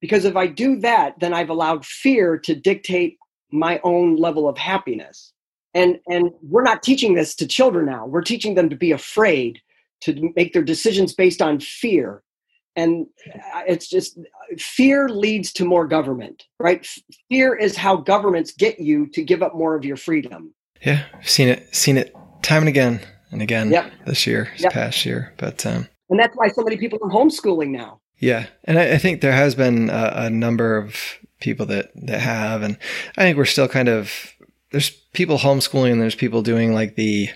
[0.00, 3.16] because if I do that, then I've allowed fear to dictate
[3.50, 5.32] my own level of happiness.
[5.72, 8.06] And and we're not teaching this to children now.
[8.06, 9.60] We're teaching them to be afraid
[10.02, 12.22] to make their decisions based on fear
[12.76, 13.06] and
[13.68, 14.18] it's just
[14.58, 16.86] fear leads to more government right
[17.30, 20.52] fear is how governments get you to give up more of your freedom
[20.84, 23.00] yeah, I've seen it, seen it time and again
[23.30, 23.92] and again Yep.
[24.06, 24.72] this year, this Yep.
[24.72, 25.32] past year.
[25.38, 28.98] But, um, and that's why so many people are homeschooling now Yeah, and I, I
[28.98, 30.96] think there has been a, a number of
[31.40, 32.78] people that that have, and
[33.18, 34.32] I think we're still kind of
[34.70, 37.28] there's people homeschooling and there's people doing like the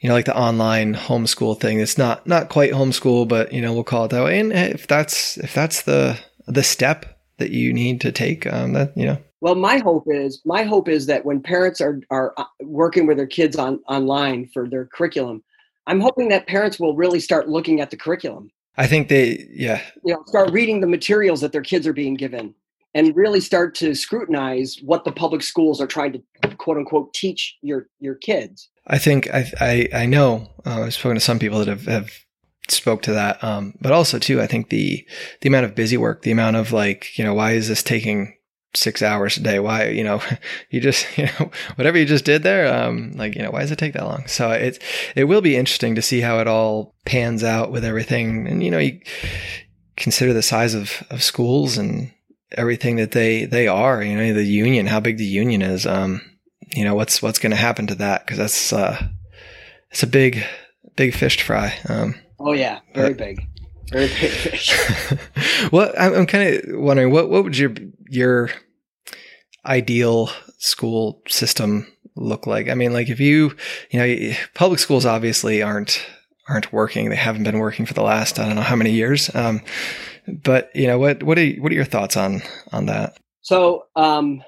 [0.00, 1.80] you know like the online homeschool thing.
[1.80, 4.38] It's not not quite homeschool, but you know we'll call it that way.
[4.38, 8.94] And if that's if that's the the step that you need to take, um, that
[8.94, 12.44] you know well my hope is my hope is that when parents are are uh,
[12.60, 15.42] working with their kids on online for their curriculum
[15.86, 18.50] i'm hoping that parents will really start looking at the curriculum.
[18.76, 19.82] I think they yeah.
[20.04, 22.54] You know start reading the materials that their kids are being given
[22.94, 27.56] and really start to scrutinize what the public schools are trying to quote unquote teach
[27.62, 28.68] your your kids.
[28.86, 32.10] I think I I, I know uh, I've spoken to some people that have, have
[32.68, 35.06] spoke to that, um, but also too I think the
[35.40, 38.34] the amount of busy work, the amount of like you know why is this taking
[38.74, 39.58] six hours a day?
[39.58, 40.20] Why you know
[40.70, 43.70] you just you know whatever you just did there, um, like you know why does
[43.70, 44.26] it take that long?
[44.26, 44.82] So it
[45.16, 48.70] it will be interesting to see how it all pans out with everything, and you
[48.70, 49.00] know you
[49.96, 52.12] consider the size of of schools and
[52.52, 54.02] everything that they they are.
[54.02, 55.86] You know the union, how big the union is.
[55.86, 56.22] Um,
[56.74, 59.08] you know what's what's going to happen to that because that's uh
[59.90, 60.44] it's a big
[60.96, 63.40] big fish to fry um oh yeah very big
[63.92, 67.74] fish well i'm, I'm kind of wondering what what would your
[68.08, 68.50] your
[69.64, 72.68] ideal school system look like?
[72.68, 73.56] I mean like if you
[73.90, 76.04] you know public schools obviously aren't
[76.48, 77.08] aren't working.
[77.08, 79.34] They haven't been working for the last i don't know how many years.
[79.34, 79.60] Um
[80.26, 83.18] but you know what what are what are your thoughts on on that?
[83.40, 84.42] So um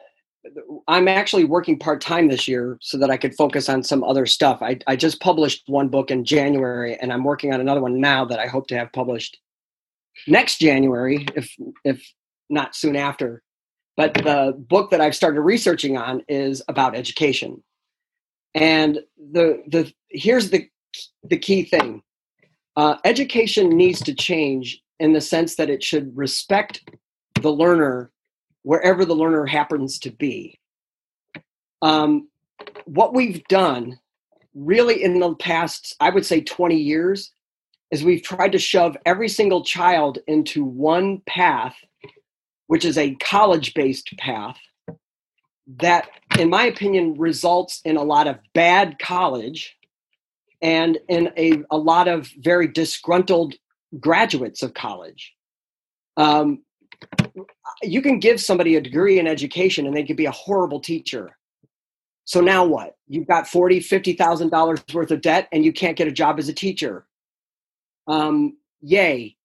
[0.88, 4.26] I'm actually working part time this year so that I could focus on some other
[4.26, 4.60] stuff.
[4.60, 8.24] I, I just published one book in January, and I'm working on another one now
[8.26, 9.38] that I hope to have published
[10.26, 11.54] next January, if
[11.84, 12.06] if
[12.50, 13.42] not soon after.
[13.96, 17.62] But the book that I've started researching on is about education,
[18.54, 19.00] and
[19.32, 20.68] the the here's the
[21.22, 22.02] the key thing.
[22.76, 26.82] Uh, education needs to change in the sense that it should respect
[27.40, 28.10] the learner
[28.64, 30.58] wherever the learner happens to be.
[31.80, 32.28] Um,
[32.86, 34.00] what we've done
[34.54, 37.30] really in the past, I would say 20 years,
[37.90, 41.76] is we've tried to shove every single child into one path,
[42.66, 44.58] which is a college based path
[45.78, 49.76] that, in my opinion, results in a lot of bad college
[50.62, 53.54] and in a, a lot of very disgruntled
[54.00, 55.34] graduates of college.
[56.16, 56.62] Um,
[57.82, 61.36] you can give somebody a degree in education and they could be a horrible teacher.
[62.24, 62.96] So now what?
[63.06, 66.38] You've got forty, fifty thousand dollars worth of debt, and you can't get a job
[66.38, 67.06] as a teacher.
[68.06, 69.36] Um, yay!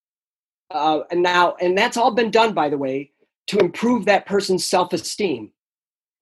[0.70, 3.10] Uh, and now, and that's all been done, by the way,
[3.48, 5.52] to improve that person's self-esteem.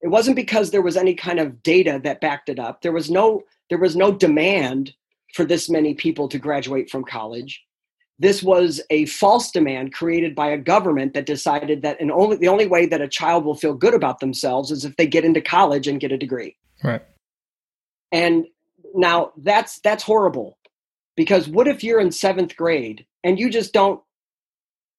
[0.01, 2.83] It wasn't because there was any kind of data that backed it up.
[2.83, 4.95] There was no, there was no demand
[5.35, 7.63] for this many people to graduate from college
[8.19, 12.49] this was a false demand created by a government that decided that and only the
[12.49, 15.41] only way that a child will feel good about themselves is if they get into
[15.41, 16.57] college and get a degree.
[16.83, 17.03] Right.
[18.11, 18.47] And
[18.95, 20.59] now that's that's horrible
[21.17, 24.01] because what if you're in 7th grade and you just don't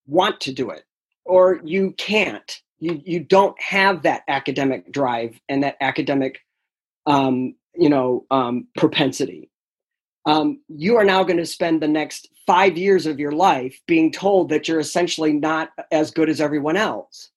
[0.08, 0.84] want to do it
[1.26, 6.40] or you can't you you don't have that academic drive and that academic
[7.06, 9.50] um, you know um, propensity
[10.30, 14.12] um, you are now going to spend the next five years of your life being
[14.12, 17.32] told that you're essentially not as good as everyone else.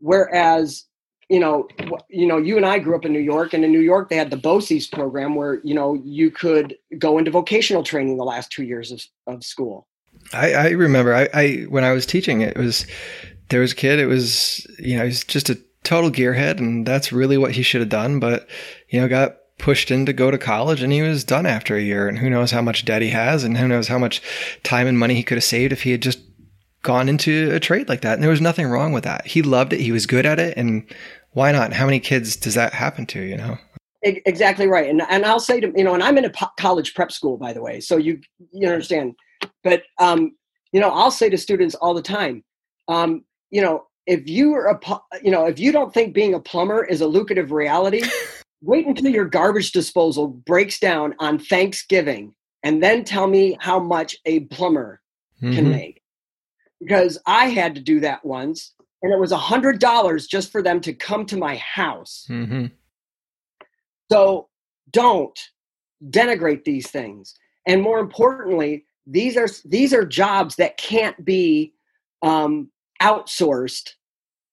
[0.00, 0.84] Whereas,
[1.30, 1.66] you know,
[2.10, 4.16] you know, you and I grew up in New York, and in New York they
[4.16, 8.52] had the BOCES program where you know you could go into vocational training the last
[8.52, 9.86] two years of, of school.
[10.34, 12.86] I, I remember I, I when I was teaching it was
[13.48, 17.12] there was a kid it was you know he's just a total gearhead and that's
[17.12, 18.48] really what he should have done but
[18.88, 21.82] you know got pushed in to go to college and he was done after a
[21.82, 22.08] year.
[22.08, 24.22] And who knows how much debt he has and who knows how much
[24.62, 26.20] time and money he could have saved if he had just
[26.82, 28.14] gone into a trade like that.
[28.14, 29.26] And there was nothing wrong with that.
[29.26, 29.80] He loved it.
[29.80, 30.56] He was good at it.
[30.56, 30.84] And
[31.32, 31.72] why not?
[31.72, 33.58] How many kids does that happen to, you know?
[34.02, 34.88] Exactly right.
[34.88, 37.52] And, and I'll say to, you know, and I'm in a college prep school, by
[37.52, 38.20] the way, so you,
[38.52, 39.16] you understand,
[39.64, 40.36] but, um,
[40.70, 42.44] you know, I'll say to students all the time,
[42.86, 46.40] um, you know, if you are a, you know, if you don't think being a
[46.40, 48.02] plumber is a lucrative reality,
[48.62, 54.16] wait until your garbage disposal breaks down on Thanksgiving and then tell me how much
[54.24, 55.00] a plumber
[55.42, 55.54] mm-hmm.
[55.54, 56.02] can make.
[56.80, 60.62] Because I had to do that once and it was a hundred dollars just for
[60.62, 62.26] them to come to my house.
[62.28, 62.66] Mm-hmm.
[64.10, 64.48] So
[64.90, 65.38] don't
[66.10, 67.34] denigrate these things.
[67.66, 71.74] And more importantly, these are these are jobs that can't be
[72.22, 73.90] um, outsourced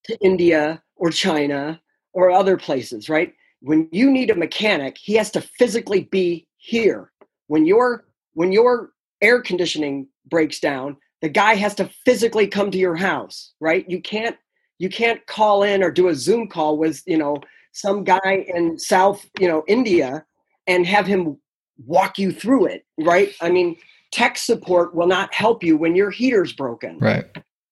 [0.05, 1.81] to India or China
[2.13, 3.33] or other places, right?
[3.63, 7.11] When you need a mechanic, he has to physically be here.
[7.47, 12.77] When your when your air conditioning breaks down, the guy has to physically come to
[12.77, 13.89] your house, right?
[13.89, 14.35] You can't
[14.79, 17.37] you can't call in or do a Zoom call with, you know,
[17.71, 20.25] some guy in South, you know, India
[20.67, 21.37] and have him
[21.85, 23.33] walk you through it, right?
[23.41, 23.77] I mean,
[24.11, 26.99] tech support will not help you when your heater's broken.
[26.99, 27.25] Right.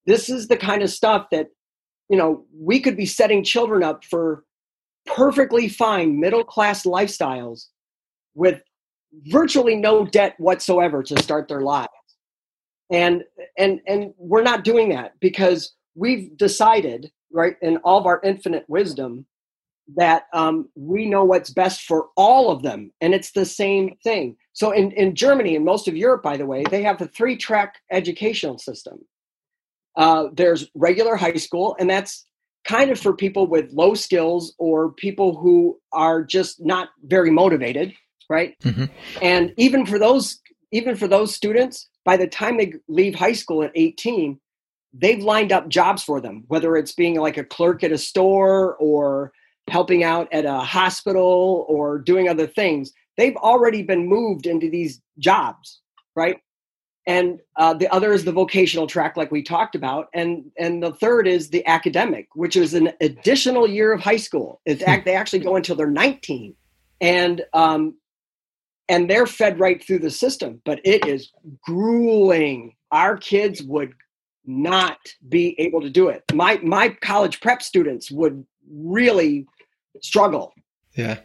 [0.06, 1.50] This is the kind of stuff that,
[2.10, 4.46] you know, we could be setting children up for
[5.16, 7.68] perfectly fine middle class lifestyles
[8.34, 8.62] with
[9.28, 11.90] virtually no debt whatsoever to start their lives.
[12.92, 13.24] And
[13.58, 18.66] and and we're not doing that because we've decided right in all of our infinite
[18.68, 19.26] wisdom
[19.96, 24.36] that um, we know what's best for all of them and it's the same thing.
[24.54, 27.38] So in, in germany and most of europe by the way they have a three
[27.38, 29.00] track educational system.
[29.98, 32.26] Uh, there's regular high school and that's
[32.66, 37.94] kind of for people with low skills or people who are just not very motivated
[38.30, 38.56] right?
[38.64, 38.86] Mm-hmm.
[39.22, 40.40] and even for those
[40.72, 44.40] even for those students by the time they leave high school at 18
[44.94, 48.76] they've lined up jobs for them whether it's being like a clerk at a store
[48.78, 49.34] or
[49.70, 52.92] helping out at a hospital or doing other things.
[53.18, 55.82] They've already been moved into these jobs
[56.16, 56.38] right
[57.08, 60.94] and uh, the other is the vocational track like we talked about and and the
[60.94, 64.62] third is the academic which is an additional year of high school.
[64.66, 65.04] It's hmm.
[65.04, 66.56] they actually go until they're 19
[67.00, 67.96] and um
[68.88, 71.32] and they're fed right through the system but it is
[71.64, 72.76] grueling.
[72.92, 73.94] Our kids would
[74.46, 74.98] not
[75.30, 76.24] be able to do it.
[76.34, 79.48] My my college prep students would really
[80.02, 80.54] struggle.
[80.96, 81.20] Yeah.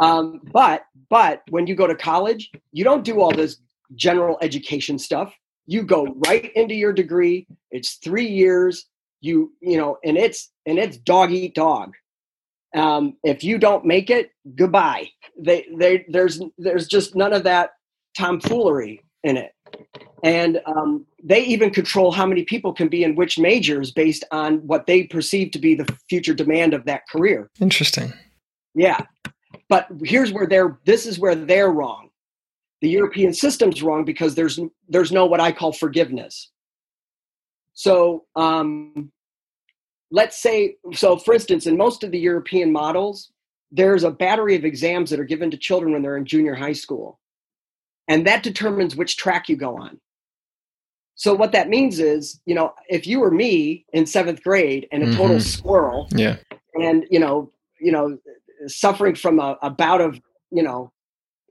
[0.00, 3.58] Um, but but when you go to college you don't do all this
[3.94, 5.34] general education stuff.
[5.66, 7.46] You go right into your degree.
[7.70, 8.86] It's three years.
[9.20, 11.94] You you know, and it's and it's dog eat dog.
[12.74, 15.10] Um, if you don't make it, goodbye.
[15.38, 17.70] They, they, there's, there's just none of that
[18.16, 19.52] tomfoolery in it.
[20.22, 24.58] And um, they even control how many people can be in which majors based on
[24.66, 27.50] what they perceive to be the future demand of that career.
[27.60, 28.12] Interesting.
[28.74, 29.00] Yeah.
[29.68, 32.09] But here's where they're this is where they're wrong.
[32.80, 34.58] The European system's wrong because there's
[34.88, 36.50] there's no what I call forgiveness.
[37.74, 39.12] So um,
[40.10, 43.30] let's say so for instance in most of the European models
[43.70, 46.72] there's a battery of exams that are given to children when they're in junior high
[46.72, 47.20] school.
[48.08, 50.00] And that determines which track you go on.
[51.14, 55.02] So what that means is, you know, if you were me in seventh grade and
[55.02, 55.38] a total mm-hmm.
[55.38, 56.36] squirrel, yeah,
[56.74, 58.18] and you know, you know,
[58.66, 60.18] suffering from a, a bout of,
[60.50, 60.90] you know,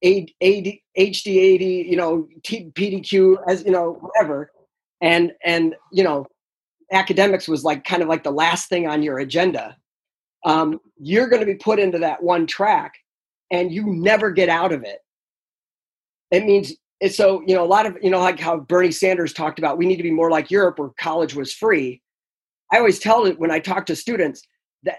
[0.04, 4.52] AD, HD80, you know, PDQ, as you know, whatever,
[5.02, 6.26] and and you know,
[6.92, 9.76] academics was like kind of like the last thing on your agenda
[10.46, 12.94] um, you're going to be put into that one track
[13.52, 15.00] and you never get out of it.
[16.32, 19.34] It means it's so, you know, a lot of, you know, like how Bernie Sanders
[19.34, 22.02] talked about we need to be more like Europe where college was free.
[22.72, 24.44] I always tell it when I talk to students
[24.84, 24.98] that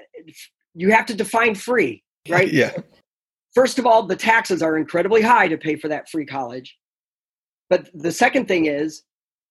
[0.75, 2.53] you have to define free, right?
[2.53, 2.73] yeah.
[3.55, 6.77] First of all, the taxes are incredibly high to pay for that free college.
[7.69, 9.03] But the second thing is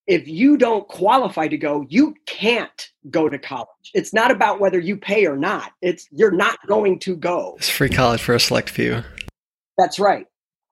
[0.07, 3.91] if you don't qualify to go, you can't go to college.
[3.93, 5.71] It's not about whether you pay or not.
[5.81, 7.55] It's you're not going to go.
[7.57, 9.03] It's free college for a select few.
[9.77, 10.25] That's right.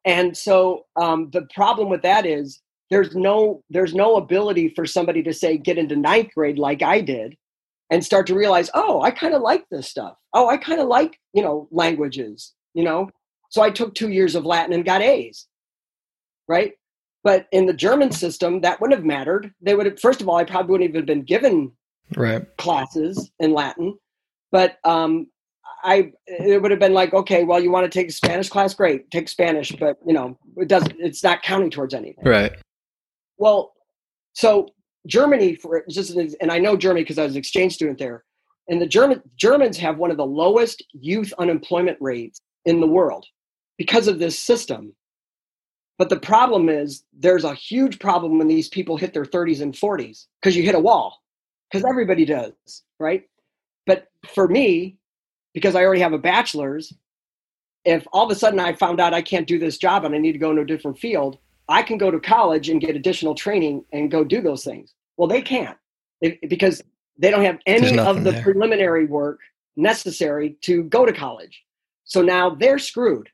[0.06, 5.22] And so um, the problem with that is there's no there's no ability for somebody
[5.24, 7.36] to say get into ninth grade like I did
[7.92, 10.16] and start to realize oh I kind of like this stuff.
[10.34, 12.54] Oh I kind of like you know languages.
[12.78, 13.10] You know,
[13.50, 15.48] so I took two years of Latin and got A's.
[16.48, 16.74] Right
[17.28, 19.54] but in the German system, that wouldn't have mattered.
[19.62, 21.74] They would have, first of all, I probably wouldn't even been given
[22.16, 22.46] right.
[22.56, 23.98] classes in Latin.
[24.50, 25.28] But um,
[25.84, 28.74] I it would have been like, okay, well, you want to take a Spanish class,
[28.74, 30.96] great, take Spanish, but you know, it doesn't.
[31.00, 32.24] It's not counting towards anything.
[32.24, 32.54] Right.
[33.38, 33.74] Well,
[34.32, 34.70] so
[35.06, 38.24] Germany, for just and I know Germany because I was an exchange student there,
[38.70, 43.26] and the German Germans have one of the lowest youth unemployment rates in the world
[43.78, 44.94] because of this system
[45.98, 49.74] but the problem is there's a huge problem when these people hit their 30s and
[49.74, 51.24] 40s because you hit a wall,
[51.70, 52.54] because everybody does,
[53.00, 53.28] right?
[53.86, 54.98] But for me,
[55.54, 56.94] because I already have a bachelor's,
[57.84, 60.20] if all of a sudden I found out I can't do this job and I
[60.20, 63.34] need to go into a different field, I can go to college and get additional
[63.34, 64.94] training and go do those things.
[65.18, 65.78] Well, they can't
[66.48, 66.82] because
[67.18, 68.44] they don't have any of the there.
[68.44, 69.40] preliminary work
[69.76, 71.64] necessary to go to college.
[72.08, 73.30] So now they're screwed.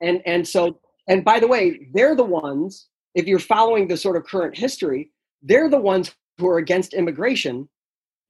[0.00, 4.16] And and so and by the way, they're the ones, if you're following the sort
[4.16, 5.10] of current history,
[5.42, 7.68] they're the ones who are against immigration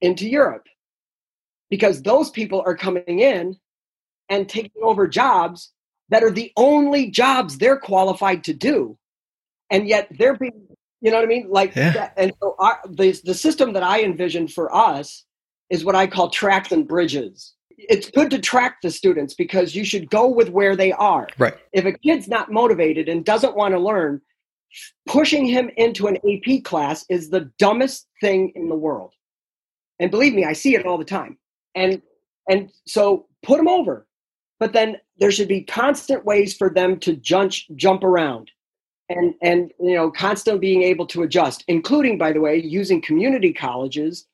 [0.01, 0.65] into Europe
[1.69, 3.57] because those people are coming in
[4.29, 5.71] and taking over jobs
[6.09, 8.97] that are the only jobs they're qualified to do.
[9.69, 10.67] And yet they're being,
[11.01, 11.49] you know what I mean?
[11.49, 11.91] Like, yeah.
[11.91, 15.25] that, and so our, the, the system that I envision for us
[15.69, 17.53] is what I call tracks and bridges
[17.87, 21.27] it's good to track the students because you should go with where they are.
[21.37, 21.55] Right.
[21.73, 24.21] If a kid's not motivated and doesn't want to learn,
[25.07, 29.13] pushing him into an AP class is the dumbest thing in the world.
[29.99, 31.37] And believe me, I see it all the time.
[31.75, 32.01] And
[32.49, 34.07] and so put them over.
[34.59, 38.51] But then there should be constant ways for them to jump jump around.
[39.09, 43.53] And and you know, constantly being able to adjust, including by the way, using community
[43.53, 44.25] colleges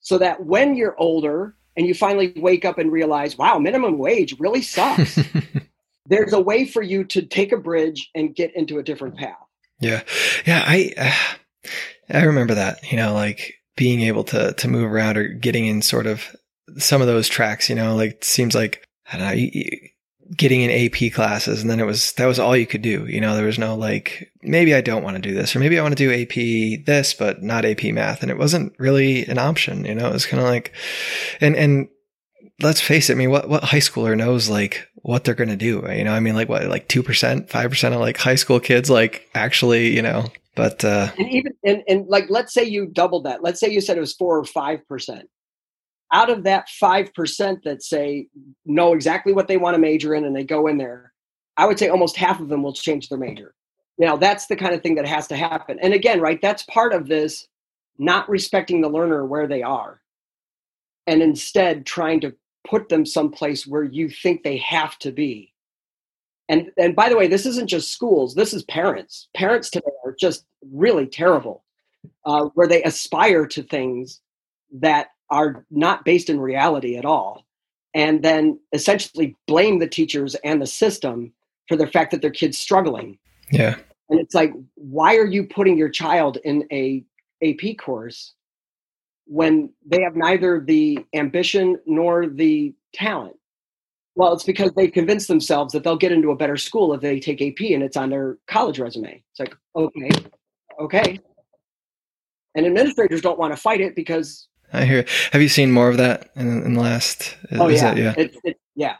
[0.00, 4.38] so that when you're older and you finally wake up and realize, wow, minimum wage
[4.38, 5.18] really sucks.
[6.06, 9.36] There's a way for you to take a bridge and get into a different path.
[9.80, 10.02] Yeah.
[10.46, 10.64] Yeah.
[10.66, 11.68] I, uh,
[12.10, 15.82] I remember that, you know, like being able to, to move around or getting in
[15.82, 16.34] sort of
[16.78, 19.88] some of those tracks, you know, like seems like, I don't know, you,
[20.34, 23.06] getting in AP classes and then it was that was all you could do.
[23.06, 25.78] You know, there was no like maybe I don't want to do this or maybe
[25.78, 29.38] I want to do AP this but not AP math and it wasn't really an
[29.38, 30.08] option, you know.
[30.08, 30.72] It was kind of like
[31.40, 31.88] and and
[32.60, 35.56] let's face it, I mean what what high schooler knows like what they're going to
[35.56, 36.12] do, you know?
[36.12, 40.02] I mean like what like 2%, 5% of like high school kids like actually, you
[40.02, 43.42] know, but uh and even and, and like let's say you doubled that.
[43.42, 45.22] Let's say you said it was 4 or 5%
[46.12, 48.28] out of that 5% that say
[48.64, 51.12] know exactly what they want to major in and they go in there,
[51.56, 53.54] I would say almost half of them will change their major.
[53.98, 55.78] Now, that's the kind of thing that has to happen.
[55.80, 57.46] And again, right, that's part of this
[57.98, 60.02] not respecting the learner where they are
[61.06, 62.34] and instead trying to
[62.68, 65.52] put them someplace where you think they have to be.
[66.48, 68.34] And and by the way, this isn't just schools.
[68.34, 69.28] This is parents.
[69.34, 71.64] Parents today are just really terrible,
[72.24, 74.20] uh, where they aspire to things
[74.72, 77.46] that are not based in reality at all
[77.94, 81.32] and then essentially blame the teachers and the system
[81.68, 83.18] for the fact that their kids struggling
[83.50, 83.76] Yeah.
[84.08, 87.04] And it's like, why are you putting your child in a
[87.42, 88.34] AP course
[89.26, 93.36] when they have neither the ambition nor the talent?
[94.14, 97.20] Well, it's because they convince themselves that they'll get into a better school if they
[97.20, 99.22] take AP and it's on their college resume.
[99.30, 100.10] It's like, okay,
[100.80, 101.20] okay.
[102.54, 104.48] And administrators don't want to fight it because.
[104.72, 105.04] I hear.
[105.32, 107.36] Have you seen more of that in, in the last?
[107.52, 108.14] Oh yeah, that, yeah.
[108.16, 108.96] It, it, yeah.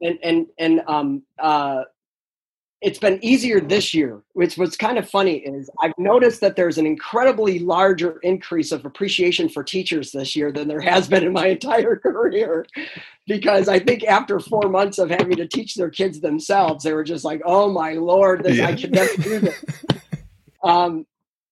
[0.00, 1.84] And and and um uh
[2.80, 4.22] it's been easier this year.
[4.32, 8.84] Which what's kind of funny is I've noticed that there's an incredibly larger increase of
[8.86, 12.66] appreciation for teachers this year than there has been in my entire career.
[13.26, 17.04] Because I think after four months of having to teach their kids themselves, they were
[17.04, 18.68] just like, "Oh my lord, this yeah.
[18.68, 19.64] I can never do this."
[20.64, 21.06] um,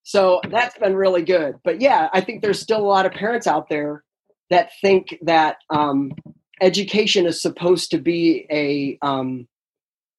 [0.09, 1.57] so that's been really good.
[1.65, 4.05] But yeah, I think there's still a lot of parents out there
[4.49, 6.13] that think that um,
[6.63, 9.47] education is supposed to be a um,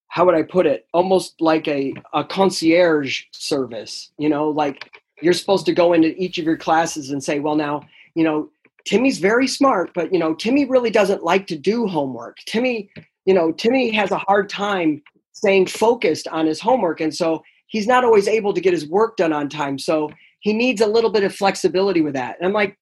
[0.10, 0.86] how would I put it?
[0.94, 4.92] Almost like a, a concierge service, you know, like
[5.24, 7.82] you're supposed to go into each of your classes and say, well, now,
[8.14, 8.52] you know,
[8.86, 12.38] Timmy's very smart, but, you know, Timmy really doesn't like to do homework.
[12.46, 12.92] Timmy,
[13.26, 15.02] you know, Timmy has a hard time
[15.34, 17.02] staying focused on his homework.
[17.02, 19.80] And so he's not always able to get his work done on time.
[19.80, 20.10] So
[20.42, 22.38] he needs a little bit of flexibility with that.
[22.38, 22.78] And I'm like,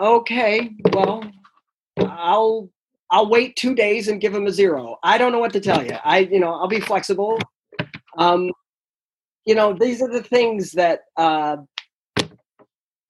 [0.00, 1.24] okay, well,
[1.98, 2.70] I'll
[3.10, 4.96] I'll wait two days and give him a zero.
[5.02, 5.96] I don't know what to tell you.
[6.04, 7.38] I, you know, I'll be flexible.
[8.18, 8.50] Um,
[9.44, 11.58] you know, these are the things that, uh,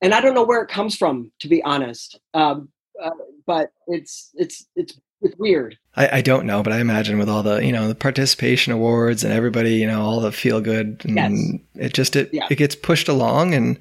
[0.02, 2.18] and I don't know where it comes from, to be honest.
[2.34, 2.68] Um,
[3.02, 3.10] uh,
[3.46, 5.78] but it's it's it's it's weird.
[5.96, 9.24] I, I don't know, but I imagine with all the you know the participation awards
[9.24, 11.86] and everybody you know all the feel good and yes.
[11.86, 12.46] it just it yeah.
[12.50, 13.78] it gets pushed along and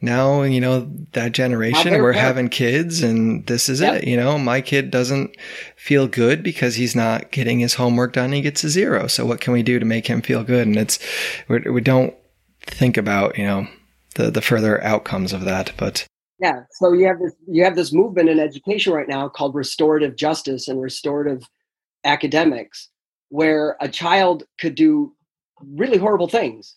[0.00, 4.02] now you know that generation we're having kids and this is yep.
[4.02, 5.36] it you know my kid doesn't
[5.76, 9.40] feel good because he's not getting his homework done he gets a zero so what
[9.40, 10.98] can we do to make him feel good and it's
[11.48, 12.14] we're, we do not
[12.62, 13.66] think about you know
[14.14, 16.06] the the further outcomes of that but
[16.40, 16.60] yeah.
[16.72, 20.68] So you have this you have this movement in education right now called restorative justice
[20.68, 21.48] and restorative
[22.04, 22.88] academics,
[23.30, 25.14] where a child could do
[25.60, 26.76] really horrible things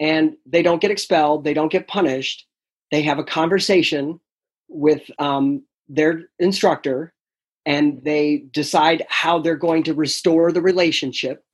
[0.00, 2.46] and they don't get expelled, they don't get punished.
[2.90, 4.20] They have a conversation
[4.68, 7.12] with um, their instructor
[7.64, 11.44] and they decide how they're going to restore the relationship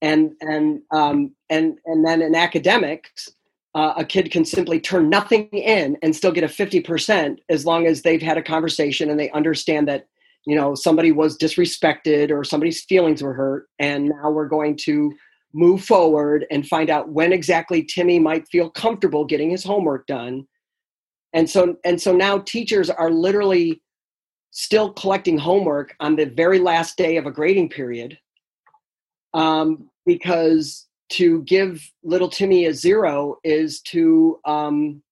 [0.00, 3.28] and and um, and and then in academics
[3.74, 7.86] uh, a kid can simply turn nothing in and still get a 50% as long
[7.86, 10.06] as they've had a conversation and they understand that
[10.46, 13.68] you know somebody was disrespected or somebody's feelings were hurt.
[13.78, 15.12] And now we're going to
[15.52, 20.46] move forward and find out when exactly timmy might feel comfortable getting his homework done.
[21.34, 23.82] And so and so now teachers are literally
[24.50, 28.18] still collecting homework on the very last day of a grading period
[29.34, 35.02] um, because to give little Timmy a zero is to um,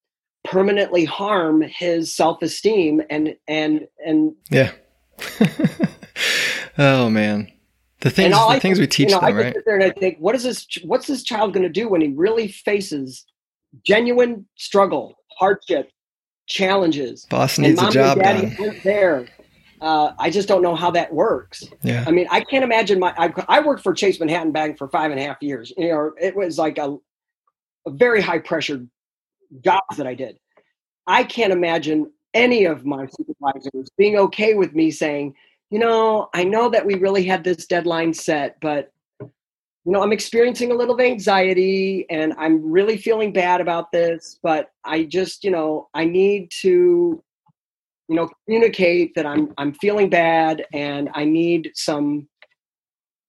[0.44, 4.72] permanently harm his self-esteem and and and yeah.
[6.78, 7.50] oh man,
[8.00, 9.54] the things the I things we teach you know, them, I right?
[9.54, 10.66] Sit there and I think, what is this?
[10.84, 13.24] What's this child going to do when he really faces
[13.84, 15.90] genuine struggle, hardship,
[16.46, 17.26] challenges?
[17.26, 18.54] Boss needs a job done.
[18.84, 19.26] There,
[19.80, 21.64] uh, I just don't know how that works.
[21.82, 22.04] Yeah.
[22.06, 23.14] I mean, I can't imagine my.
[23.16, 25.72] I, I, worked for Chase Manhattan Bank for five and a half years.
[25.76, 26.96] You know, it was like a,
[27.86, 28.86] a very high pressure
[29.62, 30.38] jobs that I did.
[31.06, 35.34] I can't imagine any of my supervisors being okay with me saying,
[35.70, 40.12] you know, I know that we really had this deadline set, but you know, I'm
[40.12, 45.52] experiencing a little anxiety and I'm really feeling bad about this, but I just, you
[45.52, 47.22] know, I need to
[48.08, 52.28] you know communicate that i'm i'm feeling bad and i need some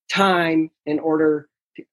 [0.10, 1.84] time in order to,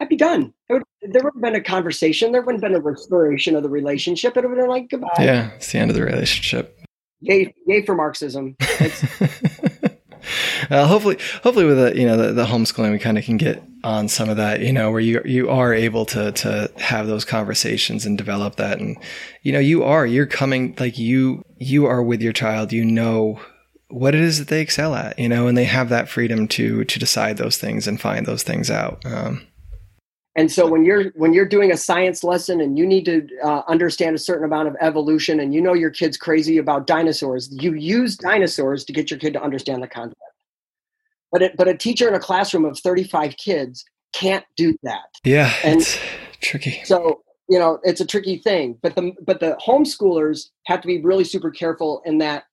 [0.00, 0.52] i'd be done.
[0.68, 2.32] Would, there would have been a conversation.
[2.32, 4.36] There wouldn't have been a restoration of the relationship.
[4.36, 5.08] It would have been like goodbye.
[5.18, 6.78] Yeah it's the end of the relationship.
[7.20, 8.56] Yay yay for marxism.
[10.70, 13.62] Well, hopefully, hopefully with the you know the, the homeschooling, we kind of can get
[13.84, 14.60] on some of that.
[14.60, 18.78] You know, where you you are able to to have those conversations and develop that,
[18.80, 18.96] and
[19.42, 22.72] you know, you are you're coming like you you are with your child.
[22.72, 23.40] You know
[23.88, 25.18] what it is that they excel at.
[25.18, 28.42] You know, and they have that freedom to to decide those things and find those
[28.42, 29.04] things out.
[29.04, 29.46] Um,
[30.34, 33.62] and so when you're when you're doing a science lesson and you need to uh,
[33.68, 37.74] understand a certain amount of evolution and you know your kid's crazy about dinosaurs you
[37.74, 40.18] use dinosaurs to get your kid to understand the concept
[41.30, 45.52] but it, but a teacher in a classroom of 35 kids can't do that yeah
[45.64, 45.98] and it's
[46.40, 47.22] tricky so
[47.52, 51.24] you know it's a tricky thing but the but the homeschoolers have to be really
[51.24, 52.44] super careful in that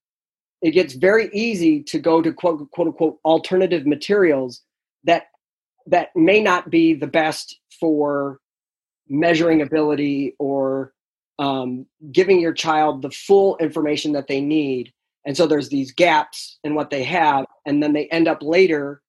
[0.62, 4.62] it gets very easy to go to quote quote unquote alternative materials
[5.06, 5.28] that
[5.88, 8.40] that may not be the best for
[9.08, 10.94] measuring ability or
[11.40, 14.92] um, giving your child the full information that they need.
[15.26, 19.02] And so there's these gaps in what they have, and then they end up later,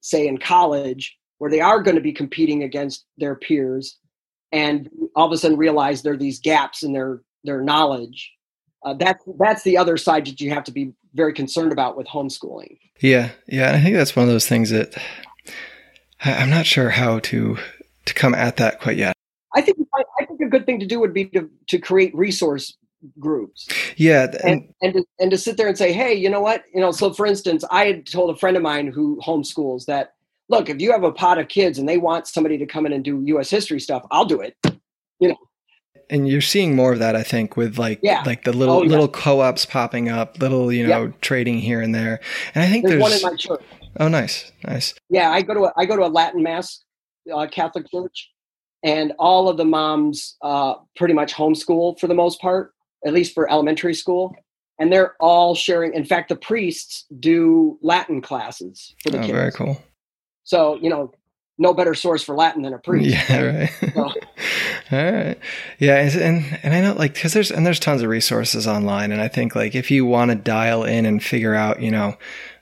[0.00, 3.98] say in college, where they are going to be competing against their peers,
[4.52, 8.32] and all of a sudden realize there are these gaps in their their knowledge.
[8.84, 12.06] Uh, that's that's the other side that you have to be very concerned about with
[12.06, 12.78] homeschooling.
[13.00, 14.94] Yeah, yeah, I think that's one of those things that
[16.20, 17.58] I'm not sure how to
[18.04, 19.16] to come at that quite yet.
[19.54, 22.76] I think I think a good thing to do would be to to create resource
[23.18, 23.68] groups.
[23.96, 26.80] Yeah, and and to, and to sit there and say, hey, you know what, you
[26.80, 26.92] know.
[26.92, 30.14] So, for instance, I had told a friend of mine who homeschools that,
[30.52, 32.92] look, if you have a pot of kids and they want somebody to come in
[32.92, 33.50] and do U.S.
[33.50, 34.54] history stuff, I'll do it.
[35.18, 35.36] You know.
[36.10, 38.22] And you're seeing more of that, I think, with like yeah.
[38.26, 38.90] like the little oh, yeah.
[38.90, 42.20] little co-ops popping up, little you know trading here and there.
[42.54, 43.62] And I think there's, there's one in my church.
[43.98, 44.94] Oh, nice, nice.
[45.08, 46.82] Yeah, I go to a, I go to a Latin mass,
[47.32, 48.30] uh, Catholic church,
[48.82, 52.74] and all of the moms uh, pretty much homeschool for the most part,
[53.06, 54.34] at least for elementary school.
[54.78, 55.94] And they're all sharing.
[55.94, 59.32] In fact, the priests do Latin classes for the oh, kids.
[59.32, 59.80] Very cool.
[60.44, 61.12] So you know,
[61.58, 63.10] no better source for Latin than a priest.
[63.10, 63.70] Yeah, right.
[63.94, 64.02] So.
[64.92, 65.38] All right.
[65.78, 69.20] Yeah, and and I know like because there's and there's tons of resources online, and
[69.20, 72.16] I think like if you want to dial in and figure out, you know,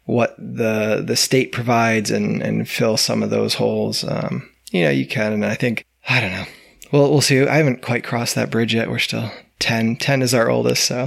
[0.05, 4.91] what the the state provides and and fill some of those holes, um, you know,
[4.91, 5.33] you can.
[5.33, 6.47] And I think I don't know.
[6.93, 7.47] Well, we'll see.
[7.47, 8.91] I haven't quite crossed that bridge yet.
[8.91, 9.97] We're still 10.
[9.97, 11.07] 10 is our oldest, so.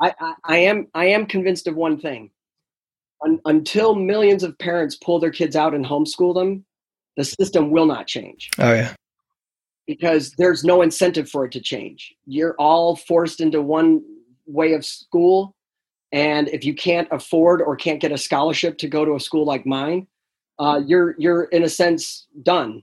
[0.00, 2.30] I, I, I am I am convinced of one thing.
[3.24, 6.64] Un, until millions of parents pull their kids out and homeschool them,
[7.16, 8.50] the system will not change.
[8.58, 8.94] Oh yeah.
[9.86, 12.14] Because there's no incentive for it to change.
[12.26, 14.02] You're all forced into one
[14.46, 15.54] way of school,
[16.12, 19.44] and if you can't afford or can't get a scholarship to go to a school
[19.44, 20.06] like mine,
[20.58, 22.82] uh, you're you're in a sense done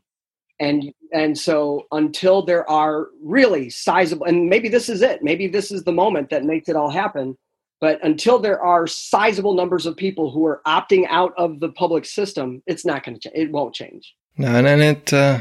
[0.59, 5.71] and and so until there are really sizable and maybe this is it maybe this
[5.71, 7.37] is the moment that makes it all happen
[7.79, 12.05] but until there are sizable numbers of people who are opting out of the public
[12.05, 15.39] system it's not going to change it won't change no and, and it uh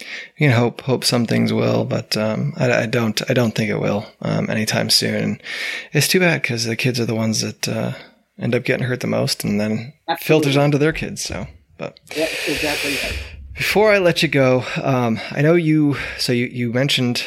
[0.00, 3.70] you can hope hope some things will, but um, I, I, don't I don't think
[3.70, 5.40] it will um, anytime soon.
[5.92, 7.92] It's too bad because the kids are the ones that uh,
[8.38, 10.26] end up getting hurt the most, and then Absolutely.
[10.26, 11.24] filters onto their kids.
[11.24, 11.46] So,
[11.78, 12.96] but yeah, exactly.
[12.96, 13.18] Right.
[13.54, 15.96] Before I let you go, um, I know you.
[16.18, 17.24] So you you mentioned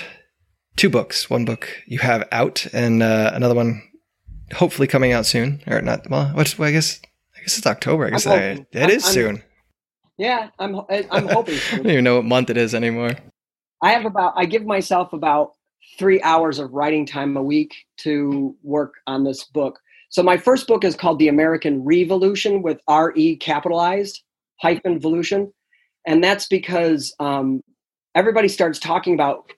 [0.76, 1.28] two books.
[1.30, 3.82] One book you have out, and uh, another one
[4.54, 6.10] hopefully coming out soon, or not?
[6.10, 7.00] Well, what's well, I guess
[7.38, 8.06] I guess it's October.
[8.06, 9.44] I guess I, it I'm, soon.
[10.18, 11.58] Yeah, I'm I'm hoping.
[11.74, 13.12] I don't even know what month it is anymore.
[13.82, 15.54] I have about I give myself about
[15.98, 19.80] three hours of writing time a week to work on this book.
[20.10, 24.24] So my first book is called The American Revolution with R E capitalized
[24.62, 25.54] hyphen evolution
[26.06, 27.62] and that's because um,
[28.16, 29.52] everybody starts talking about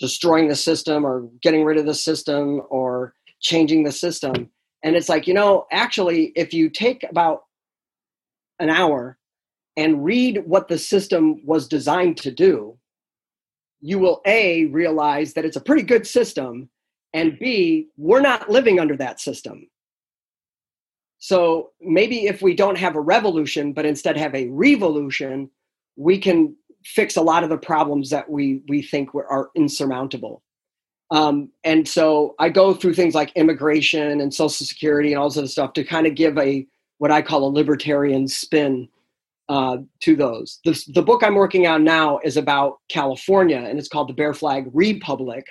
[0.00, 3.14] destroying the system or getting rid of the system or
[3.44, 4.50] changing the system
[4.84, 7.42] and it's like you know actually if you take about
[8.60, 9.18] an hour
[9.76, 12.76] and read what the system was designed to do
[13.82, 16.70] you will a realize that it's a pretty good system
[17.14, 19.68] and b we're not living under that system
[21.24, 25.50] so maybe if we don't have a revolution, but instead have a revolution,
[25.96, 30.43] we can fix a lot of the problems that we we think are insurmountable.
[31.10, 35.38] Um, and so I go through things like immigration and Social Security and all this
[35.38, 36.66] other stuff to kind of give a
[36.98, 38.88] what I call a libertarian spin
[39.48, 40.60] uh, to those.
[40.64, 44.34] The, the book I'm working on now is about California, and it's called The Bear
[44.34, 45.46] Flag Republic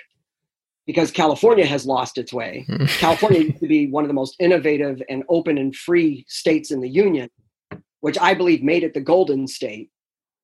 [0.86, 2.66] because California has lost its way.
[2.98, 6.80] California used to be one of the most innovative and open and free states in
[6.80, 7.30] the union,
[8.00, 9.90] which I believe made it the golden state.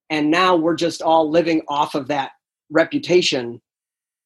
[0.09, 2.33] And now we're just all living off of that
[2.71, 3.61] reputation,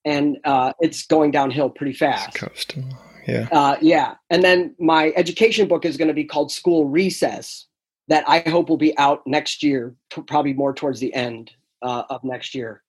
[0.04, 2.34] and uh, it's going downhill pretty fast.
[2.34, 2.76] Coast.
[3.26, 3.48] Yeah.
[3.50, 4.14] Uh, yeah.
[4.30, 7.66] And then my education book is going to be called School Recess,
[8.08, 9.94] that I hope will be out next year,
[10.26, 11.52] probably more towards the end
[11.82, 12.82] uh, of next year.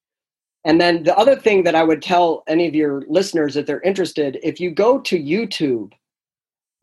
[0.66, 3.82] And then the other thing that I would tell any of your listeners, if they're
[3.82, 5.94] interested, if you go to YouTube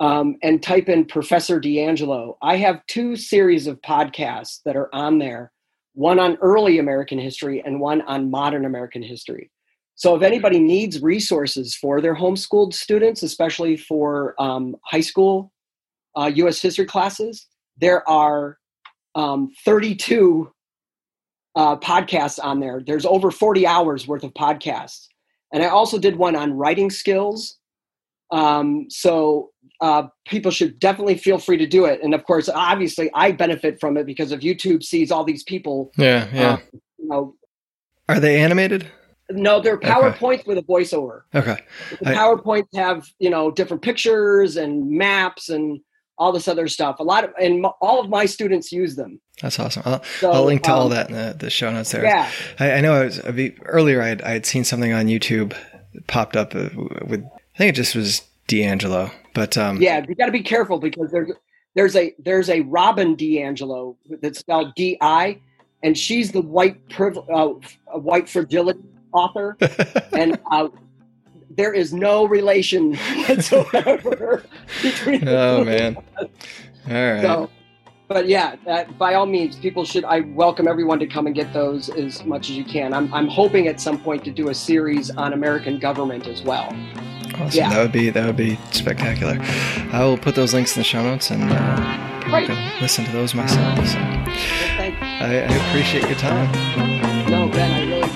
[0.01, 5.19] um, and type in Professor D'Angelo, I have two series of podcasts that are on
[5.19, 5.53] there
[5.95, 9.51] one on early American history and one on modern American history.
[10.03, 15.53] So if anybody needs resources for their homeschooled students, especially for um, high school
[16.17, 17.47] uh, US history classes,
[17.77, 18.59] there are
[19.15, 20.51] um, 32
[21.55, 22.83] uh, podcasts on there.
[22.85, 25.07] There's over 40 hours worth of podcasts.
[25.53, 27.59] And I also did one on writing skills.
[28.33, 29.51] Um, so
[29.81, 32.01] uh, people should definitely feel free to do it.
[32.03, 35.93] And of course, obviously, I benefit from it because if YouTube sees all these people.
[35.97, 36.53] Yeah, yeah.
[36.55, 36.59] Uh,
[36.99, 37.35] you know,
[38.09, 38.91] Are they animated?
[39.31, 41.23] No, they're PowerPoints with a voiceover.
[41.35, 41.59] Okay.
[42.01, 45.81] The I- PowerPoints have you know different pictures and maps and
[46.19, 46.97] all this other stuff.
[47.01, 49.21] A lot of and m- all of my students use them.
[49.41, 49.83] That's awesome.
[49.87, 52.05] I'll, So, I'll link to all um, that in the, the show notes there.
[52.05, 54.03] Yeah, I, I know I was bit- earlier.
[54.03, 55.57] I had, I had seen something on YouTube
[56.07, 56.69] popped up uh,
[57.07, 57.25] with.
[57.55, 60.05] I think it just was D'Angelo, but um, yeah.
[60.07, 61.31] You got to be careful because there's
[61.75, 65.41] there's a there's a Robin DiAngelo that's spelled D I,
[65.83, 67.49] and she's the white priv- uh,
[67.95, 68.81] white fragility
[69.13, 69.57] author,
[70.13, 70.69] and uh,
[71.51, 72.95] there is no relation
[73.29, 74.45] whatsoever
[74.83, 75.29] between.
[75.29, 75.97] oh man.
[75.97, 76.33] All
[76.89, 77.23] right.
[77.23, 77.51] So,
[78.09, 80.05] but yeah, that, by all means, people should.
[80.05, 82.93] I welcome everyone to come and get those as much as you can.
[82.93, 86.67] I'm, I'm hoping at some point to do a series on American government as well.
[87.37, 87.51] awesome.
[87.53, 87.71] yeah.
[87.71, 89.39] That would be that would be spectacular.
[89.93, 92.49] I will put those links in the show notes and uh, Right.
[92.81, 93.79] listen to those myself.
[93.87, 96.51] So Well, I, I appreciate your time.
[97.31, 98.09] No, Ben, I really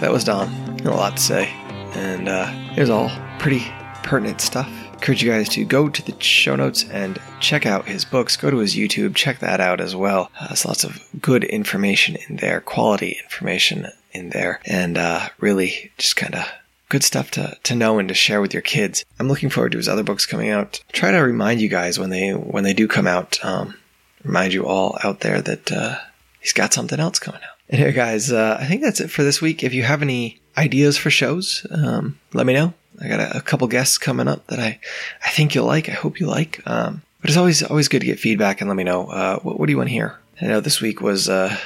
[0.00, 0.48] That was Don.
[0.86, 1.48] A lot to say.
[1.94, 3.70] And uh, it was all pretty
[4.02, 4.66] pertinent stuff.
[4.94, 8.36] Encourage you guys to go to the show notes and check out his books.
[8.38, 10.30] Go to his YouTube, check that out as well.
[10.40, 15.92] Uh, there's lots of good information in there, quality information in there, and uh, really
[15.98, 16.46] just kind of
[16.88, 19.04] good stuff to, to know and to share with your kids.
[19.18, 20.82] I'm looking forward to his other books coming out.
[20.92, 23.42] Try to remind you guys when they when they do come out.
[23.44, 23.74] Um,
[24.24, 25.98] remind you all out there that uh,
[26.40, 27.49] he's got something else coming out.
[27.70, 29.62] Anyway, guys, uh, I think that's it for this week.
[29.62, 32.74] If you have any ideas for shows, um, let me know.
[33.00, 34.80] I got a, a couple guests coming up that I,
[35.24, 35.88] I think you'll like.
[35.88, 36.60] I hope you like.
[36.66, 39.58] Um, but it's always always good to get feedback and let me know uh, what,
[39.58, 40.18] what do you want to hear.
[40.40, 41.56] I know this week was uh,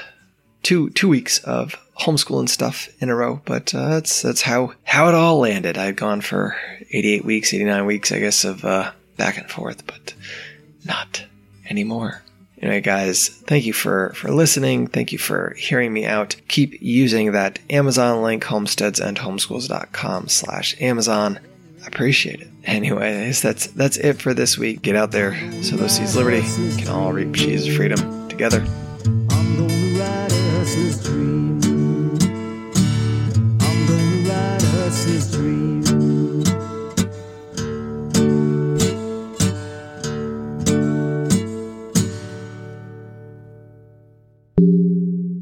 [0.63, 5.09] two two weeks of homeschooling stuff in a row, but uh, that's that's how how
[5.09, 5.79] it all landed.
[5.79, 6.57] I'd gone for
[6.91, 10.15] 88 weeks, 89 weeks, I guess, of uh, back and forth, but
[10.85, 11.25] not
[11.71, 12.24] anymore.
[12.65, 14.87] Anyway, guys, thank you for, for listening.
[14.87, 16.37] Thank you for hearing me out.
[16.49, 21.39] Keep using that Amazon link, homesteadsandhomeschools.com slash Amazon.
[21.83, 22.49] I appreciate it.
[22.65, 24.81] Anyways, that's that's it for this week.
[24.81, 26.41] Get out there so those seeds liberty
[26.79, 28.61] can all reap cheese of freedom together.
[35.05, 35.64] This dream.